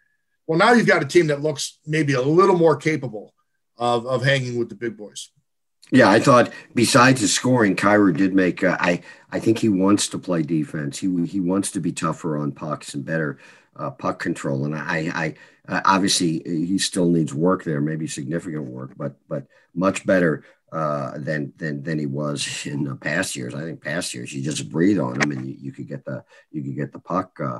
Well, 0.48 0.58
now 0.58 0.72
you've 0.74 0.88
got 0.88 1.04
a 1.04 1.08
team 1.08 1.28
that 1.28 1.42
looks 1.42 1.80
maybe 1.86 2.14
a 2.14 2.22
little 2.22 2.58
more 2.58 2.78
capable 2.78 3.34
of, 3.78 4.06
of 4.06 4.24
hanging 4.24 4.58
with 4.58 4.70
the 4.70 4.76
big 4.76 4.98
boys. 4.98 5.32
Yeah, 5.92 6.10
I 6.10 6.20
thought 6.20 6.52
besides 6.74 7.22
his 7.22 7.34
scoring, 7.34 7.76
Kyrou 7.76 8.16
did 8.16 8.34
make. 8.34 8.64
Uh, 8.64 8.78
I 8.80 9.02
I 9.32 9.40
think 9.40 9.60
he 9.60 9.70
wants 9.70 10.08
to 10.10 10.20
play 10.20 10.42
defense. 10.42 10.98
He 10.98 11.26
he 11.26 11.40
wants 11.40 11.72
to 11.72 11.80
be 11.80 11.92
tougher 11.92 12.38
on 12.38 12.52
pucks 12.52 12.94
and 12.96 13.06
better 13.06 13.38
uh, 13.76 13.92
puck 13.92 14.20
control. 14.20 14.66
And 14.66 14.76
I 14.76 15.12
I 15.14 15.36
uh, 15.68 15.82
obviously 15.86 16.42
he 16.46 16.78
still 16.80 17.10
needs 17.10 17.34
work 17.34 17.64
there, 17.64 17.82
maybe 17.82 18.08
significant 18.08 18.64
work, 18.64 18.94
but 18.98 19.16
but 19.28 19.46
much 19.76 20.06
better 20.06 20.44
uh, 20.72 21.18
than 21.18 21.54
than 21.58 21.84
than 21.84 22.00
he 22.00 22.08
was 22.08 22.48
in 22.66 22.84
the 22.84 22.96
past 22.96 23.36
years. 23.36 23.54
I 23.54 23.62
think 23.62 23.84
past 23.84 24.14
years 24.14 24.34
you 24.34 24.42
just 24.42 24.70
breathe 24.70 25.00
on 25.00 25.22
him 25.22 25.32
and 25.32 25.48
you, 25.48 25.56
you 25.60 25.72
could 25.72 25.88
get 25.88 26.04
the 26.04 26.24
you 26.52 26.64
could 26.64 26.76
get 26.76 26.94
the 26.94 27.00
puck 27.00 27.40
uh, 27.40 27.60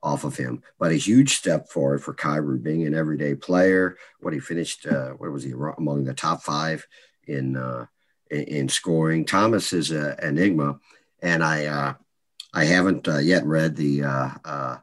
off 0.00 0.22
of 0.22 0.36
him. 0.36 0.62
But 0.78 0.92
a 0.92 0.96
huge 0.96 1.34
step 1.36 1.68
forward 1.68 2.04
for 2.04 2.14
Kyrou 2.14 2.62
being 2.62 2.86
an 2.86 2.94
everyday 2.94 3.34
player. 3.34 3.96
What 4.20 4.32
he 4.32 4.38
finished, 4.38 4.86
uh, 4.86 5.10
what 5.10 5.32
was 5.32 5.42
he 5.42 5.52
among 5.76 6.04
the 6.04 6.14
top 6.14 6.42
five 6.42 6.86
in 7.26 7.56
uh, 7.56 7.86
in, 8.30 8.42
in, 8.42 8.68
scoring? 8.68 9.24
Thomas 9.24 9.72
is 9.72 9.90
an 9.90 10.16
enigma, 10.22 10.78
and 11.22 11.42
I 11.42 11.66
uh, 11.66 11.94
I 12.52 12.64
haven't 12.64 13.08
uh, 13.08 13.18
yet 13.18 13.44
read 13.44 13.76
the. 13.76 14.04
Uh, 14.04 14.78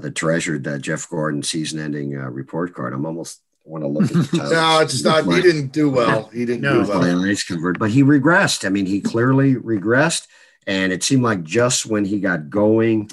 the 0.00 0.10
treasured 0.10 0.82
Jeff 0.82 1.08
Gordon 1.08 1.44
season-ending 1.44 2.10
report 2.10 2.74
card. 2.74 2.92
I'm 2.92 3.06
almost 3.06 3.40
want 3.66 3.84
to 3.84 3.88
look 3.88 4.04
at 4.04 4.30
the 4.30 4.36
no, 4.52 4.80
it's 4.80 5.04
not. 5.04 5.24
he 5.24 5.42
didn't 5.42 5.72
do 5.72 5.90
well. 5.90 6.28
He 6.32 6.44
didn't 6.44 6.62
no. 6.62 6.84
do 6.84 6.88
well. 6.88 7.00
My 7.00 7.28
eyes 7.28 7.42
convert, 7.42 7.78
but 7.78 7.90
he 7.90 8.02
regressed. 8.02 8.64
I 8.64 8.68
mean, 8.68 8.86
he 8.86 9.00
clearly 9.00 9.54
regressed, 9.54 10.26
and 10.66 10.92
it 10.92 11.02
seemed 11.02 11.22
like 11.22 11.42
just 11.42 11.86
when 11.86 12.04
he 12.04 12.20
got 12.20 12.48
going, 12.48 13.10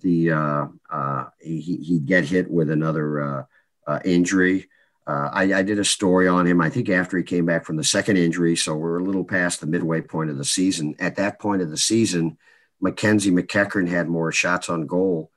the 0.00 0.32
uh, 0.32 0.66
uh, 0.90 1.26
he, 1.40 1.60
he'd 1.60 2.06
get 2.06 2.24
hit 2.24 2.50
with 2.50 2.70
another 2.70 3.20
uh, 3.20 3.44
uh 3.86 4.00
injury. 4.04 4.68
Uh, 5.06 5.30
I, 5.32 5.42
I, 5.54 5.62
did 5.62 5.78
a 5.78 5.84
story 5.84 6.28
on 6.28 6.46
him. 6.46 6.60
I 6.60 6.68
think 6.68 6.88
after 6.88 7.16
he 7.16 7.24
came 7.24 7.46
back 7.46 7.64
from 7.64 7.76
the 7.76 7.84
second 7.84 8.16
injury, 8.16 8.54
so 8.54 8.76
we're 8.76 8.98
a 8.98 9.04
little 9.04 9.24
past 9.24 9.60
the 9.60 9.66
midway 9.66 10.02
point 10.02 10.30
of 10.30 10.38
the 10.38 10.44
season. 10.44 10.94
At 10.98 11.16
that 11.16 11.38
point 11.38 11.62
of 11.62 11.70
the 11.70 11.78
season, 11.78 12.38
Mackenzie 12.80 13.30
MacEachern 13.30 13.88
had 13.88 14.08
more 14.08 14.30
shots 14.30 14.68
on 14.68 14.86
goal 14.86 15.30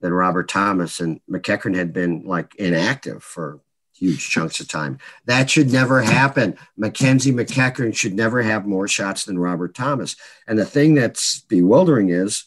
than 0.00 0.12
Robert 0.12 0.48
Thomas, 0.48 1.00
and 1.00 1.20
MacEachern 1.30 1.74
had 1.74 1.92
been 1.92 2.24
like 2.24 2.54
inactive 2.56 3.22
for 3.22 3.60
huge 3.94 4.28
chunks 4.28 4.60
of 4.60 4.68
time. 4.68 4.98
That 5.26 5.48
should 5.48 5.72
never 5.72 6.02
happen. 6.02 6.58
Mackenzie 6.76 7.32
MacEachern 7.32 7.96
should 7.96 8.14
never 8.14 8.42
have 8.42 8.66
more 8.66 8.88
shots 8.88 9.24
than 9.24 9.38
Robert 9.38 9.74
Thomas. 9.74 10.16
And 10.46 10.58
the 10.58 10.66
thing 10.66 10.94
that's 10.94 11.40
bewildering 11.40 12.10
is 12.10 12.44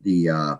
the 0.00 0.30
uh, 0.30 0.56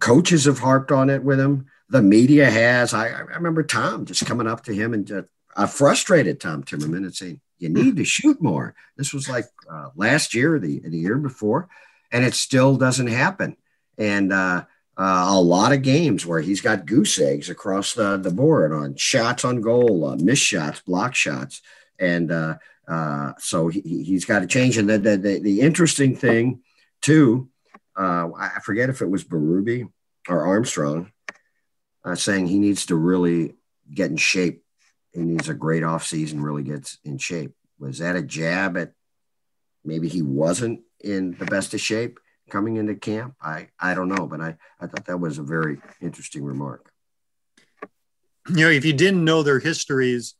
coaches 0.00 0.46
have 0.46 0.58
harped 0.58 0.90
on 0.90 1.10
it 1.10 1.22
with 1.22 1.38
him. 1.38 1.66
The 1.88 2.02
media 2.02 2.50
has. 2.50 2.94
I, 2.94 3.08
I 3.08 3.20
remember 3.20 3.62
Tom 3.62 4.06
just 4.06 4.26
coming 4.26 4.46
up 4.46 4.64
to 4.64 4.74
him 4.74 4.94
and 4.94 5.06
just, 5.06 5.28
I 5.56 5.66
frustrated 5.66 6.40
Tom 6.40 6.62
Timmerman 6.62 7.04
and 7.04 7.14
saying, 7.14 7.40
"You 7.58 7.68
need 7.68 7.96
to 7.96 8.04
shoot 8.04 8.40
more." 8.40 8.74
This 8.96 9.12
was 9.12 9.28
like 9.28 9.44
uh, 9.70 9.90
last 9.94 10.34
year, 10.34 10.58
the 10.58 10.80
the 10.80 10.98
year 10.98 11.18
before, 11.18 11.68
and 12.10 12.24
it 12.24 12.34
still 12.34 12.76
doesn't 12.76 13.08
happen. 13.08 13.56
And 13.98 14.32
uh, 14.32 14.64
uh, 14.96 15.26
a 15.28 15.40
lot 15.40 15.72
of 15.72 15.82
games 15.82 16.26
where 16.26 16.40
he's 16.40 16.60
got 16.60 16.86
goose 16.86 17.18
eggs 17.18 17.48
across 17.48 17.94
the, 17.94 18.16
the 18.16 18.30
board 18.30 18.72
on 18.72 18.96
shots 18.96 19.44
on 19.44 19.60
goal, 19.60 20.06
uh, 20.06 20.16
missed 20.16 20.42
shots, 20.42 20.80
block 20.80 21.14
shots. 21.14 21.62
And 21.98 22.30
uh, 22.30 22.56
uh, 22.88 23.32
so 23.38 23.68
he, 23.68 23.80
he's 23.80 24.24
got 24.24 24.40
to 24.40 24.46
change. 24.46 24.76
And 24.76 24.88
the, 24.88 24.98
the, 24.98 25.16
the, 25.16 25.38
the 25.40 25.60
interesting 25.60 26.16
thing, 26.16 26.60
too, 27.00 27.48
uh, 27.96 28.28
I 28.36 28.60
forget 28.62 28.90
if 28.90 29.02
it 29.02 29.10
was 29.10 29.24
Berube 29.24 29.88
or 30.28 30.46
Armstrong 30.46 31.10
uh, 32.04 32.14
saying 32.14 32.46
he 32.46 32.58
needs 32.58 32.86
to 32.86 32.96
really 32.96 33.54
get 33.92 34.10
in 34.10 34.16
shape. 34.16 34.64
He 35.12 35.20
needs 35.20 35.48
a 35.48 35.54
great 35.54 35.82
offseason, 35.82 36.42
really 36.42 36.62
gets 36.62 36.98
in 37.04 37.18
shape. 37.18 37.52
Was 37.78 37.98
that 37.98 38.16
a 38.16 38.22
jab 38.22 38.76
at 38.76 38.92
maybe 39.84 40.08
he 40.08 40.22
wasn't 40.22 40.80
in 41.00 41.36
the 41.38 41.46
best 41.46 41.74
of 41.74 41.80
shape? 41.80 42.18
coming 42.52 42.76
into 42.76 42.94
camp? 42.94 43.34
I, 43.40 43.68
I 43.80 43.94
don't 43.94 44.08
know, 44.08 44.26
but 44.26 44.40
I, 44.40 44.56
I 44.78 44.86
thought 44.86 45.06
that 45.06 45.18
was 45.18 45.38
a 45.38 45.42
very 45.42 45.78
interesting 46.00 46.44
remark. 46.44 46.92
You 48.48 48.66
know, 48.66 48.70
if 48.70 48.84
you 48.84 48.92
didn't 48.92 49.24
know 49.24 49.42
their 49.42 49.58
histories, 49.58 50.34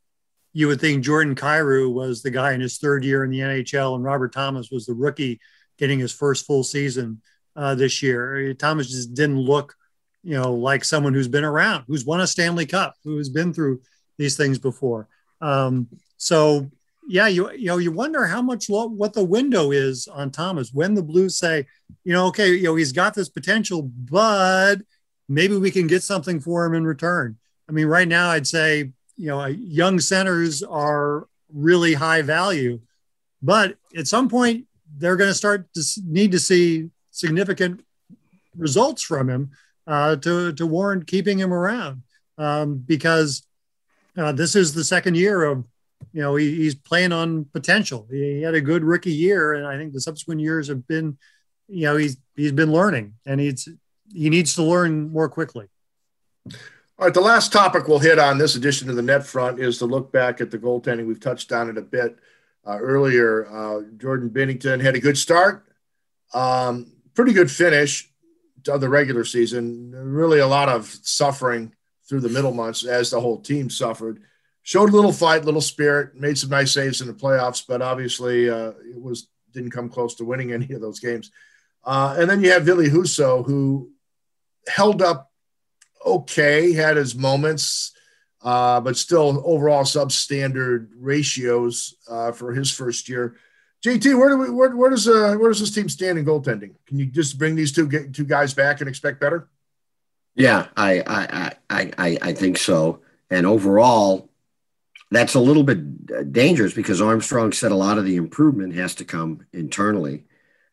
you 0.52 0.68
would 0.68 0.80
think 0.80 1.02
Jordan 1.02 1.34
Kyrou 1.34 1.90
was 1.92 2.22
the 2.22 2.30
guy 2.30 2.52
in 2.52 2.60
his 2.60 2.76
third 2.76 3.04
year 3.04 3.24
in 3.24 3.30
the 3.30 3.38
NHL 3.38 3.94
and 3.94 4.04
Robert 4.04 4.32
Thomas 4.32 4.70
was 4.70 4.84
the 4.84 4.92
rookie 4.92 5.40
getting 5.78 5.98
his 5.98 6.12
first 6.12 6.46
full 6.46 6.62
season 6.62 7.22
uh, 7.56 7.74
this 7.74 8.02
year. 8.02 8.52
Thomas 8.54 8.90
just 8.90 9.14
didn't 9.14 9.38
look, 9.38 9.74
you 10.22 10.34
know, 10.34 10.52
like 10.52 10.84
someone 10.84 11.14
who's 11.14 11.28
been 11.28 11.44
around, 11.44 11.84
who's 11.86 12.04
won 12.04 12.20
a 12.20 12.26
Stanley 12.26 12.66
Cup, 12.66 12.94
who 13.04 13.16
has 13.18 13.28
been 13.28 13.52
through 13.52 13.80
these 14.18 14.36
things 14.36 14.58
before. 14.58 15.08
Um, 15.40 15.88
so 16.16 16.70
yeah, 17.08 17.26
you 17.26 17.50
you 17.52 17.66
know 17.66 17.78
you 17.78 17.90
wonder 17.90 18.26
how 18.26 18.40
much 18.40 18.70
lo- 18.70 18.86
what 18.86 19.12
the 19.12 19.24
window 19.24 19.72
is 19.72 20.06
on 20.06 20.30
Thomas 20.30 20.72
when 20.72 20.94
the 20.94 21.02
Blues 21.02 21.36
say, 21.36 21.66
you 22.04 22.12
know, 22.12 22.26
okay, 22.26 22.54
you 22.54 22.64
know 22.64 22.76
he's 22.76 22.92
got 22.92 23.14
this 23.14 23.28
potential, 23.28 23.82
but 23.82 24.76
maybe 25.28 25.56
we 25.56 25.70
can 25.70 25.86
get 25.88 26.02
something 26.02 26.40
for 26.40 26.64
him 26.64 26.74
in 26.74 26.84
return. 26.84 27.36
I 27.68 27.72
mean, 27.72 27.86
right 27.86 28.08
now 28.08 28.30
I'd 28.30 28.46
say 28.46 28.92
you 29.16 29.26
know 29.26 29.46
young 29.46 29.98
centers 29.98 30.62
are 30.62 31.26
really 31.52 31.94
high 31.94 32.22
value, 32.22 32.80
but 33.42 33.76
at 33.96 34.06
some 34.06 34.28
point 34.28 34.66
they're 34.96 35.16
going 35.16 35.30
to 35.30 35.34
start 35.34 35.72
to 35.74 35.82
need 36.06 36.32
to 36.32 36.38
see 36.38 36.90
significant 37.10 37.84
results 38.56 39.02
from 39.02 39.28
him 39.28 39.50
uh, 39.86 40.16
to 40.16 40.52
to 40.52 40.66
warrant 40.66 41.06
keeping 41.06 41.38
him 41.38 41.52
around 41.52 42.02
um, 42.38 42.76
because 42.78 43.46
uh, 44.16 44.32
this 44.32 44.54
is 44.54 44.74
the 44.74 44.84
second 44.84 45.16
year 45.16 45.42
of 45.44 45.64
you 46.12 46.20
know, 46.20 46.36
he, 46.36 46.54
he's 46.56 46.74
playing 46.74 47.12
on 47.12 47.44
potential. 47.46 48.06
He, 48.10 48.36
he 48.36 48.42
had 48.42 48.54
a 48.54 48.60
good 48.60 48.82
rookie 48.82 49.12
year, 49.12 49.54
and 49.54 49.66
I 49.66 49.76
think 49.76 49.92
the 49.92 50.00
subsequent 50.00 50.40
years 50.40 50.68
have 50.68 50.86
been, 50.86 51.18
you 51.68 51.82
know, 51.82 51.96
he's 51.96 52.16
he's 52.34 52.52
been 52.52 52.72
learning, 52.72 53.14
and 53.24 53.40
he's 53.40 53.68
he 54.12 54.30
needs 54.30 54.54
to 54.56 54.62
learn 54.62 55.10
more 55.10 55.28
quickly. 55.28 55.68
All 56.98 57.06
right, 57.06 57.14
the 57.14 57.20
last 57.20 57.52
topic 57.52 57.88
we'll 57.88 57.98
hit 57.98 58.18
on 58.18 58.38
this 58.38 58.56
edition 58.56 58.90
of 58.90 58.96
the 58.96 59.02
Net 59.02 59.24
Front 59.24 59.58
is 59.58 59.78
to 59.78 59.86
look 59.86 60.12
back 60.12 60.40
at 60.40 60.50
the 60.50 60.58
goaltending. 60.58 61.06
We've 61.06 61.20
touched 61.20 61.52
on 61.52 61.68
it 61.70 61.78
a 61.78 61.82
bit 61.82 62.16
uh, 62.66 62.78
earlier. 62.78 63.46
Uh, 63.46 63.82
Jordan 63.96 64.30
Binnington 64.30 64.80
had 64.80 64.94
a 64.94 65.00
good 65.00 65.16
start, 65.16 65.66
um, 66.34 66.92
pretty 67.14 67.32
good 67.32 67.50
finish 67.50 68.11
to 68.64 68.78
the 68.78 68.88
regular 68.88 69.24
season. 69.24 69.92
Really, 69.92 70.38
a 70.38 70.46
lot 70.46 70.68
of 70.68 70.86
suffering 71.02 71.74
through 72.08 72.20
the 72.20 72.28
middle 72.28 72.52
months 72.52 72.84
as 72.84 73.10
the 73.10 73.20
whole 73.20 73.40
team 73.40 73.70
suffered 73.70 74.22
showed 74.62 74.90
a 74.90 74.92
little 74.92 75.12
fight, 75.12 75.44
little 75.44 75.60
spirit, 75.60 76.14
made 76.14 76.38
some 76.38 76.50
nice 76.50 76.72
saves 76.72 77.00
in 77.00 77.08
the 77.08 77.12
playoffs, 77.12 77.64
but 77.66 77.82
obviously 77.82 78.48
uh, 78.48 78.70
it 78.84 79.00
was 79.00 79.28
didn't 79.52 79.70
come 79.70 79.88
close 79.88 80.14
to 80.14 80.24
winning 80.24 80.52
any 80.52 80.72
of 80.72 80.80
those 80.80 81.00
games. 81.00 81.30
Uh, 81.84 82.14
and 82.18 82.30
then 82.30 82.42
you 82.42 82.50
have 82.50 82.64
Ville 82.64 82.88
Husso, 82.88 83.44
who 83.44 83.90
held 84.68 85.02
up 85.02 85.30
okay, 86.04 86.72
had 86.72 86.96
his 86.96 87.14
moments, 87.14 87.92
uh, 88.42 88.80
but 88.80 88.96
still 88.96 89.42
overall 89.44 89.84
substandard 89.84 90.88
ratios 90.96 91.94
uh, 92.08 92.32
for 92.32 92.52
his 92.52 92.70
first 92.70 93.08
year. 93.08 93.36
JT, 93.82 94.16
where 94.16 94.28
do 94.28 94.38
we 94.38 94.50
where, 94.50 94.76
where 94.76 94.90
does 94.90 95.08
uh, 95.08 95.34
where 95.34 95.50
does 95.50 95.58
this 95.58 95.74
team 95.74 95.88
stand 95.88 96.16
in 96.16 96.24
goaltending? 96.24 96.74
Can 96.86 96.98
you 96.98 97.06
just 97.06 97.36
bring 97.36 97.56
these 97.56 97.72
two 97.72 97.88
two 98.12 98.24
guys 98.24 98.54
back 98.54 98.80
and 98.80 98.88
expect 98.88 99.20
better? 99.20 99.48
Yeah, 100.36 100.68
I 100.76 101.02
I 101.04 101.52
I 101.68 101.92
I, 101.98 102.18
I 102.22 102.32
think 102.32 102.58
so. 102.58 103.00
And 103.28 103.44
overall, 103.44 104.30
that's 105.10 105.34
a 105.34 105.40
little 105.40 105.64
bit 105.64 105.78
uh, 106.16 106.22
dangerous 106.22 106.74
because 106.74 107.02
Armstrong 107.02 107.50
said 107.50 107.72
a 107.72 107.76
lot 107.76 107.98
of 107.98 108.04
the 108.04 108.16
improvement 108.16 108.74
has 108.74 108.94
to 108.96 109.04
come 109.04 109.46
internally. 109.52 110.24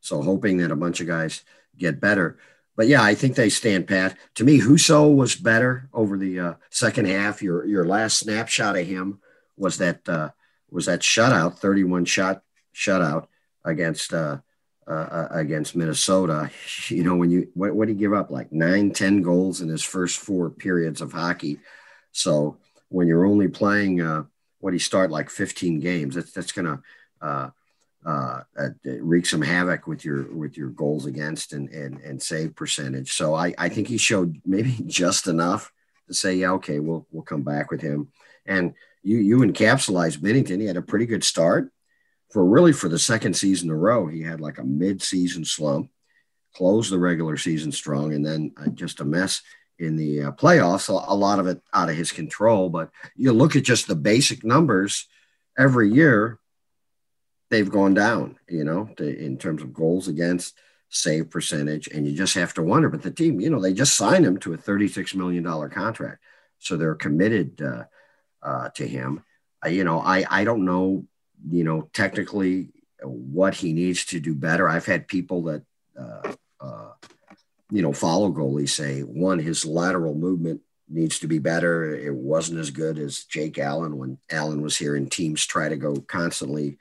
So 0.02 0.22
hoping 0.22 0.58
that 0.58 0.72
a 0.72 0.76
bunch 0.76 1.02
of 1.02 1.08
guys 1.08 1.44
get 1.78 2.00
better. 2.00 2.38
But 2.76 2.88
yeah, 2.88 3.02
I 3.02 3.16
think 3.16 3.36
they 3.36 3.50
stand 3.50 3.88
pat. 3.88 4.16
To 4.36 4.44
me, 4.44 4.62
Husso 4.62 5.14
was 5.14 5.36
better 5.36 5.90
over 5.94 6.16
the 6.16 6.40
uh, 6.40 6.54
second 6.70 7.08
half. 7.08 7.42
Your 7.42 7.66
your 7.66 7.86
last 7.86 8.20
snapshot 8.20 8.78
of 8.78 8.86
him 8.86 9.20
was 9.58 9.80
that 9.80 10.08
uh, 10.08 10.30
was 10.70 10.86
that 10.86 11.00
shutout, 11.00 11.58
thirty 11.58 11.84
one 11.84 12.06
shot 12.06 12.44
shutout 12.74 13.28
against 13.66 14.14
uh, 14.14 14.38
uh, 14.88 14.92
uh, 14.92 15.28
against 15.32 15.76
Minnesota. 15.76 16.50
You 16.90 17.04
know 17.04 17.16
when 17.16 17.30
you 17.30 17.50
what, 17.54 17.76
what 17.76 17.88
did 17.88 17.94
he 17.94 18.00
give 18.00 18.14
up 18.14 18.32
like 18.32 18.52
nine 18.52 18.92
ten 18.92 19.22
goals 19.22 19.62
in 19.62 19.70
his 19.70 19.84
first 19.84 20.18
four 20.20 20.50
periods 20.50 21.02
of 21.02 21.12
hockey. 21.12 21.60
So 22.12 22.58
when 22.90 23.08
you're 23.08 23.28
only 23.28 23.48
playing 23.48 24.02
uh, 24.02 24.24
what 24.60 24.74
he 24.74 24.80
start 24.80 25.12
like 25.12 25.30
15 25.30 25.80
games, 25.80 26.16
that's 26.16 26.32
that's 26.32 26.52
gonna 26.52 26.82
uh, 27.22 27.50
uh, 28.04 28.42
uh, 28.58 28.70
wreak 28.84 29.28
some 29.28 29.44
havoc 29.44 29.86
with 29.86 30.04
your 30.04 30.34
with 30.36 30.58
your 30.58 30.70
goals 30.70 31.06
against 31.06 31.54
and 31.54 31.70
and 31.70 32.00
and 32.00 32.22
save 32.22 32.56
percentage. 32.56 33.14
So 33.14 33.36
I 33.36 33.54
I 33.58 33.70
think 33.70 33.88
he 33.88 33.98
showed 33.98 34.42
maybe 34.46 34.72
just 34.88 35.28
enough 35.28 35.72
to 36.08 36.14
say 36.16 36.34
yeah 36.36 36.54
okay 36.54 36.80
we'll 36.80 37.06
we'll 37.12 37.24
come 37.24 37.44
back 37.44 37.70
with 37.70 37.82
him. 37.82 38.08
And 38.46 38.74
you 39.04 39.18
you 39.18 39.38
encapsulized 39.40 40.18
Binnington. 40.18 40.60
He 40.60 40.66
had 40.66 40.78
a 40.78 40.82
pretty 40.82 41.06
good 41.06 41.24
start 41.24 41.72
for 42.32 42.46
really 42.46 42.74
for 42.74 42.90
the 42.90 43.00
second 43.00 43.36
season 43.36 43.70
in 43.70 43.76
a 43.76 43.78
row. 43.78 44.08
He 44.08 44.22
had 44.22 44.42
like 44.42 44.58
a 44.58 44.64
mid 44.64 45.02
season 45.02 45.46
slump, 45.46 45.90
closed 46.56 46.92
the 46.92 47.00
regular 47.00 47.38
season 47.38 47.72
strong, 47.72 48.14
and 48.14 48.26
then 48.26 48.54
uh, 48.58 48.68
just 48.70 49.00
a 49.00 49.06
mess 49.06 49.42
in 49.80 49.96
the 49.96 50.24
uh, 50.24 50.32
playoffs. 50.32 50.90
A, 50.90 51.14
a 51.14 51.16
lot 51.16 51.40
of 51.40 51.48
it 51.48 51.62
out 51.74 51.90
of 51.90 51.96
his 51.96 52.12
control, 52.12 52.70
but 52.70 52.92
you 53.16 53.32
look 53.32 53.56
at 53.56 53.64
just 53.64 53.88
the 53.88 53.96
basic 53.96 54.44
numbers 54.44 55.08
every 55.58 55.92
year, 55.92 56.40
they've 57.50 57.70
gone 57.70 57.94
down. 57.94 58.38
You 58.48 58.64
know, 58.64 58.90
to, 58.98 59.26
in 59.26 59.38
terms 59.38 59.62
of 59.62 59.74
goals 59.74 60.08
against, 60.08 60.56
save 60.90 61.30
percentage, 61.30 61.88
and 61.88 62.08
you 62.08 62.16
just 62.16 62.36
have 62.36 62.54
to 62.56 62.64
wonder. 62.64 62.90
But 62.90 63.02
the 63.02 63.12
team, 63.12 63.40
you 63.40 63.50
know, 63.50 63.62
they 63.62 63.74
just 63.74 63.96
signed 63.96 64.26
him 64.26 64.38
to 64.40 64.54
a 64.54 64.58
thirty-six 64.58 65.16
million 65.16 65.44
dollar 65.44 65.70
contract, 65.70 66.22
so 66.60 66.78
they're 66.78 66.96
committed 66.96 67.62
uh, 67.62 67.84
uh, 68.42 68.70
to 68.76 68.88
him. 68.88 69.24
you 69.68 69.84
know, 69.84 70.00
I 70.00 70.26
I 70.30 70.44
don't 70.44 70.66
know, 70.66 71.06
you 71.50 71.64
know, 71.64 71.90
technically 71.94 72.70
what 73.02 73.56
he 73.56 73.74
needs 73.74 74.06
to 74.06 74.20
do 74.20 74.36
better. 74.36 74.68
I've 74.68 74.86
had 74.86 75.08
people 75.08 75.44
that 75.44 75.64
uh, 75.98 76.34
uh, 76.60 76.92
you 77.72 77.82
know, 77.82 77.94
follow 77.94 78.32
goalies 78.32 78.70
say 78.70 79.02
one, 79.02 79.40
his 79.40 79.66
lateral 79.66 80.16
movement 80.16 80.62
needs 80.88 81.20
to 81.20 81.28
be 81.28 81.40
better. 81.40 81.96
It 81.96 82.14
wasn't 82.14 82.60
as 82.60 82.72
good 82.72 82.98
as 82.98 83.24
Jake 83.26 83.60
Allen 83.60 83.98
when 83.98 84.18
Allen 84.32 84.62
was 84.62 84.78
here, 84.78 84.96
and 84.96 85.12
teams 85.12 85.46
try 85.46 85.70
to 85.70 85.78
go 85.78 85.96
constantly 85.96 86.78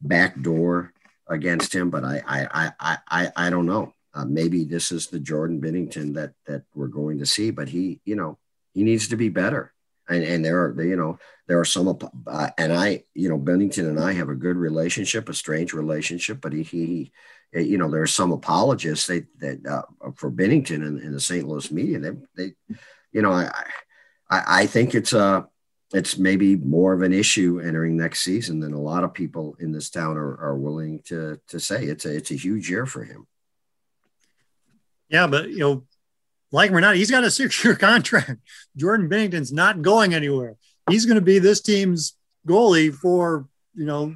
backdoor 0.00 0.92
against 1.28 1.74
him. 1.74 1.90
But 1.90 2.04
I, 2.04 2.22
I, 2.26 2.72
I, 2.80 2.98
I, 3.08 3.32
I 3.36 3.50
don't 3.50 3.66
know. 3.66 3.92
Uh, 4.14 4.24
maybe 4.24 4.64
this 4.64 4.92
is 4.92 5.08
the 5.08 5.18
Jordan 5.18 5.60
Binnington 5.60 6.14
that 6.14 6.34
that 6.46 6.62
we're 6.74 6.86
going 6.86 7.18
to 7.18 7.26
see, 7.26 7.50
but 7.50 7.68
he, 7.68 8.00
you 8.04 8.14
know, 8.14 8.38
he 8.72 8.84
needs 8.84 9.08
to 9.08 9.16
be 9.16 9.28
better. 9.28 9.73
And 10.08 10.22
and 10.22 10.44
there 10.44 10.62
are 10.62 10.82
you 10.82 10.96
know 10.96 11.18
there 11.46 11.58
are 11.58 11.64
some 11.64 11.98
uh, 12.26 12.50
and 12.58 12.72
I 12.72 13.04
you 13.14 13.28
know 13.28 13.38
Binnington 13.38 13.88
and 13.88 14.00
I 14.00 14.12
have 14.12 14.28
a 14.28 14.34
good 14.34 14.56
relationship, 14.56 15.28
a 15.28 15.34
strange 15.34 15.72
relationship, 15.72 16.40
but 16.40 16.52
he, 16.52 16.62
he 16.62 17.12
you 17.52 17.78
know 17.78 17.90
there 17.90 18.02
are 18.02 18.06
some 18.06 18.32
apologists 18.32 19.06
they, 19.06 19.24
that 19.38 19.64
uh, 19.66 20.10
for 20.16 20.30
Binnington 20.30 20.86
and, 20.86 21.00
in, 21.00 21.12
the 21.12 21.20
St. 21.20 21.46
Louis 21.46 21.70
media 21.70 21.98
they 21.98 22.10
they 22.36 22.54
you 23.12 23.22
know 23.22 23.32
I 23.32 23.50
I, 24.28 24.42
I 24.46 24.66
think 24.66 24.94
it's 24.94 25.12
a 25.12 25.24
uh, 25.24 25.42
it's 25.94 26.18
maybe 26.18 26.56
more 26.56 26.92
of 26.92 27.02
an 27.02 27.12
issue 27.12 27.60
entering 27.60 27.96
next 27.96 28.22
season 28.22 28.58
than 28.58 28.72
a 28.72 28.80
lot 28.80 29.04
of 29.04 29.14
people 29.14 29.56
in 29.60 29.70
this 29.70 29.90
town 29.90 30.16
are, 30.16 30.36
are 30.38 30.56
willing 30.56 31.00
to 31.04 31.40
to 31.48 31.60
say. 31.60 31.84
It's 31.84 32.04
a 32.04 32.16
it's 32.16 32.30
a 32.32 32.36
huge 32.36 32.68
year 32.68 32.84
for 32.84 33.04
him. 33.04 33.26
Yeah, 35.08 35.28
but 35.28 35.50
you 35.50 35.58
know, 35.58 35.84
like 36.54 36.70
him 36.70 36.76
or 36.76 36.80
not, 36.80 36.94
he's 36.94 37.10
got 37.10 37.24
a 37.24 37.30
six-year 37.30 37.74
contract. 37.90 38.40
Jordan 38.76 39.08
Binnington's 39.08 39.52
not 39.52 39.82
going 39.82 40.14
anywhere. 40.14 40.56
He's 40.88 41.04
going 41.04 41.16
to 41.16 41.20
be 41.20 41.38
this 41.38 41.60
team's 41.60 42.16
goalie 42.46 42.94
for 42.94 43.48
you 43.74 43.84
know 43.84 44.14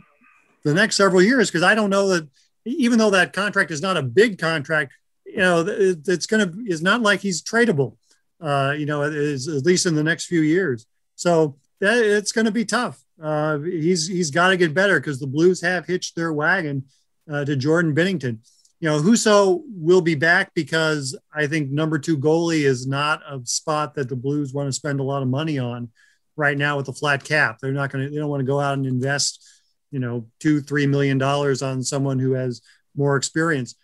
the 0.62 0.72
next 0.72 0.96
several 0.96 1.20
years 1.20 1.50
because 1.50 1.62
I 1.64 1.74
don't 1.74 1.90
know 1.90 2.08
that 2.08 2.28
even 2.64 2.98
though 2.98 3.10
that 3.10 3.32
contract 3.32 3.70
is 3.70 3.82
not 3.82 3.96
a 3.96 4.02
big 4.02 4.38
contract, 4.38 4.92
you 5.26 5.38
know, 5.38 5.64
it's 5.66 6.26
going 6.26 6.48
to 6.48 6.58
it's 6.64 6.82
not 6.82 7.02
like 7.02 7.20
he's 7.20 7.42
tradable. 7.42 7.96
Uh, 8.40 8.72
you 8.78 8.86
know, 8.86 9.02
at 9.02 9.12
least 9.12 9.86
in 9.86 9.96
the 9.96 10.04
next 10.04 10.26
few 10.26 10.42
years. 10.42 10.86
So 11.16 11.56
that, 11.80 11.98
it's 11.98 12.30
going 12.30 12.44
to 12.44 12.52
be 12.52 12.64
tough. 12.64 13.02
Uh, 13.20 13.58
he's 13.58 14.06
he's 14.06 14.30
got 14.30 14.50
to 14.50 14.56
get 14.56 14.74
better 14.74 15.00
because 15.00 15.18
the 15.18 15.26
Blues 15.26 15.60
have 15.60 15.86
hitched 15.86 16.14
their 16.14 16.32
wagon 16.32 16.84
uh, 17.28 17.44
to 17.44 17.56
Jordan 17.56 17.96
Binnington. 17.96 18.38
You 18.80 18.88
know, 18.88 19.00
Husso 19.00 19.62
will 19.66 20.00
be 20.00 20.14
back 20.14 20.52
because 20.54 21.18
I 21.34 21.46
think 21.46 21.70
number 21.70 21.98
two 21.98 22.16
goalie 22.16 22.64
is 22.64 22.86
not 22.86 23.20
a 23.28 23.40
spot 23.44 23.94
that 23.94 24.08
the 24.08 24.16
Blues 24.16 24.52
want 24.52 24.68
to 24.68 24.72
spend 24.72 25.00
a 25.00 25.04
lot 25.04 25.22
of 25.22 25.28
money 25.28 25.58
on 25.58 25.90
right 26.36 26.56
now 26.56 26.76
with 26.76 26.86
the 26.86 26.92
flat 26.92 27.24
cap. 27.24 27.58
They're 27.60 27.72
not 27.72 27.90
going 27.90 28.04
to. 28.04 28.10
They 28.10 28.16
don't 28.16 28.30
want 28.30 28.40
to 28.40 28.46
go 28.46 28.60
out 28.60 28.74
and 28.74 28.86
invest, 28.86 29.44
you 29.90 29.98
know, 29.98 30.28
two 30.38 30.60
three 30.60 30.86
million 30.86 31.18
dollars 31.18 31.60
on 31.62 31.82
someone 31.82 32.20
who 32.20 32.32
has 32.32 32.62
more 32.96 33.16
experience, 33.16 33.74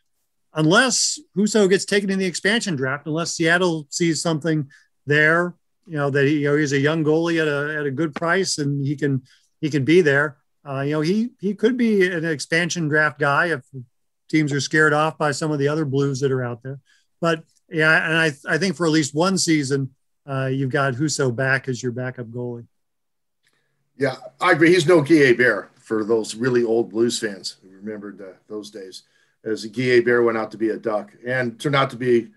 unless 0.55 1.19
Husso 1.37 1.69
gets 1.69 1.85
taken 1.85 2.11
in 2.11 2.19
the 2.21 2.27
expansion 2.27 2.77
draft. 2.77 3.07
Unless 3.07 3.35
Seattle 3.35 3.87
sees 3.91 4.23
something 4.23 4.71
there 5.07 5.55
you 5.87 5.97
know 5.97 6.11
that 6.11 6.27
he, 6.27 6.41
you 6.41 6.51
know 6.51 6.57
he's 6.57 6.73
a 6.73 6.79
young 6.79 7.05
goalie 7.05 7.41
at 7.41 7.49
a 7.49 7.79
at 7.79 7.87
a 7.87 7.91
good 7.91 8.15
price 8.15 8.59
and 8.59 8.85
he 8.87 8.97
can 8.97 9.23
he 9.61 9.71
can 9.71 9.85
be 9.85 10.01
there. 10.01 10.39
Uh, 10.67 10.81
you 10.81 10.93
know 10.93 11.01
he 11.01 11.31
he 11.41 11.55
could 11.55 11.77
be 11.77 12.07
an 12.11 12.25
expansion 12.25 12.89
draft 12.89 13.19
guy 13.19 13.47
if 13.47 13.63
teams 14.35 14.53
are 14.53 14.61
scared 14.61 14.93
off 14.93 15.17
by 15.17 15.31
some 15.31 15.53
of 15.53 15.61
the 15.61 15.69
other 15.69 15.85
Blues 15.85 16.19
that 16.21 16.33
are 16.33 16.43
out 16.43 16.63
there. 16.63 16.81
But 17.21 17.45
yeah, 17.71 18.07
and 18.07 18.17
I 18.17 18.55
I 18.55 18.59
think 18.59 18.75
for 18.75 18.85
at 18.85 18.93
least 18.93 19.15
one 19.15 19.39
season, 19.39 19.95
uh, 20.29 20.47
you've 20.47 20.73
got 20.73 20.95
Husso 20.95 21.35
back 21.35 21.69
as 21.69 21.83
your 21.83 21.93
backup 21.93 22.27
goalie. 22.27 22.67
Yeah, 23.97 24.17
I 24.41 24.53
agree. 24.53 24.73
He's 24.73 24.89
no 24.89 25.03
Guy 25.03 25.27
Hebert 25.27 25.71
for 25.79 26.05
those 26.05 26.35
really 26.35 26.65
old 26.65 26.91
Blues 26.91 27.19
fans 27.19 27.59
who 27.63 27.71
remembered 27.71 28.21
uh, 28.21 28.37
those 28.49 28.71
days. 28.71 29.05
As 29.45 29.65
Guy 29.67 29.97
Hebert 29.97 30.25
went 30.25 30.39
out 30.39 30.51
to 30.51 30.59
be 30.59 30.71
a 30.71 30.79
Duck 30.79 31.13
and 31.25 31.61
turned 31.61 31.77
out 31.77 31.91
to 31.91 31.97
be 31.97 32.31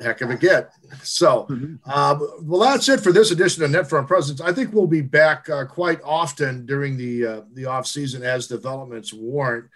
heck 0.00 0.20
of 0.20 0.30
a 0.30 0.36
get. 0.36 0.72
So, 1.02 1.46
mm-hmm. 1.48 1.76
uh, 1.86 2.18
well, 2.42 2.60
that's 2.60 2.88
it 2.88 3.00
for 3.00 3.12
this 3.12 3.30
edition 3.30 3.62
of 3.62 3.70
Net 3.70 3.88
Front 3.88 4.08
Presence. 4.08 4.40
I 4.40 4.52
think 4.52 4.72
we'll 4.72 4.88
be 4.88 5.02
back 5.02 5.48
uh, 5.48 5.64
quite 5.64 6.00
often 6.02 6.66
during 6.66 6.96
the 6.96 7.26
uh, 7.26 7.40
the 7.54 7.66
off 7.66 7.86
season 7.86 8.24
as 8.24 8.48
developments 8.48 9.12
warrant. 9.12 9.66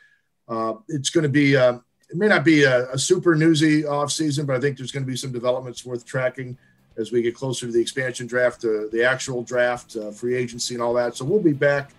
Uh, 0.48 0.74
it's 0.88 1.10
going 1.10 1.22
to 1.22 1.28
be 1.28 1.56
uh, 1.56 1.74
it 2.10 2.16
may 2.16 2.28
not 2.28 2.44
be 2.44 2.64
a, 2.64 2.90
a, 2.90 2.98
super 2.98 3.34
newsy 3.34 3.86
off 3.86 4.12
season, 4.12 4.44
but 4.46 4.56
I 4.56 4.60
think 4.60 4.76
there's 4.76 4.92
going 4.92 5.04
to 5.04 5.10
be 5.10 5.16
some 5.16 5.32
developments 5.32 5.84
worth 5.84 6.04
tracking 6.04 6.56
as 6.98 7.10
we 7.10 7.22
get 7.22 7.34
closer 7.34 7.66
to 7.66 7.72
the 7.72 7.80
expansion 7.80 8.26
draft, 8.26 8.64
uh, 8.64 8.86
the 8.92 9.04
actual 9.04 9.42
draft, 9.42 9.96
free 10.14 10.36
agency, 10.36 10.74
and 10.74 10.82
all 10.82 10.92
that. 10.94 11.16
So 11.16 11.24
we'll 11.24 11.40
be 11.42 11.52
back. 11.52 11.90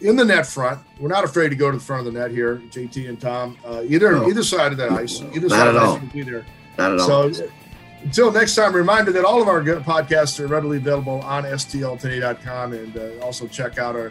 in 0.00 0.14
the 0.14 0.24
net 0.24 0.46
front, 0.46 0.78
we're 1.00 1.08
not 1.08 1.24
afraid 1.24 1.48
to 1.48 1.56
go 1.56 1.70
to 1.70 1.78
the 1.78 1.82
front 1.82 2.06
of 2.06 2.12
the 2.12 2.20
net 2.20 2.30
here, 2.30 2.62
JT 2.70 3.08
and 3.08 3.20
Tom. 3.20 3.58
either 3.88 4.12
no. 4.12 4.28
either 4.28 4.42
side 4.42 4.72
of 4.72 4.78
that 4.78 4.92
ice, 4.92 5.20
either 5.20 5.48
not 5.48 5.50
side 5.50 5.68
of 5.68 5.74
the 5.74 5.80
ice 5.80 6.00
will 6.00 6.08
be 6.08 6.22
there. 6.22 6.46
Not 6.78 6.92
at 6.92 7.00
all. 7.00 7.32
So 7.32 7.48
until 8.04 8.30
next 8.30 8.54
time, 8.54 8.74
reminder 8.74 9.12
that 9.12 9.24
all 9.24 9.40
of 9.40 9.48
our 9.48 9.62
good 9.62 9.82
podcasts 9.82 10.38
are 10.38 10.46
readily 10.46 10.76
available 10.76 11.22
on 11.22 11.44
stltoday.com 11.44 12.74
and 12.74 12.96
uh, 12.96 13.24
also 13.24 13.46
check 13.46 13.78
out 13.78 13.96
our 13.96 14.10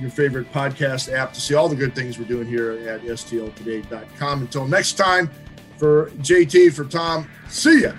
your 0.00 0.10
favorite 0.10 0.50
podcast 0.52 1.12
app 1.12 1.32
to 1.34 1.40
see 1.40 1.54
all 1.54 1.68
the 1.68 1.76
good 1.76 1.94
things 1.94 2.18
we're 2.18 2.24
doing 2.24 2.46
here 2.46 2.72
at 2.88 3.02
stltoday.com. 3.02 4.40
Until 4.42 4.66
next 4.66 4.94
time, 4.94 5.30
for 5.76 6.10
JT, 6.18 6.72
for 6.72 6.84
Tom, 6.84 7.28
see 7.48 7.82
ya. 7.82 7.92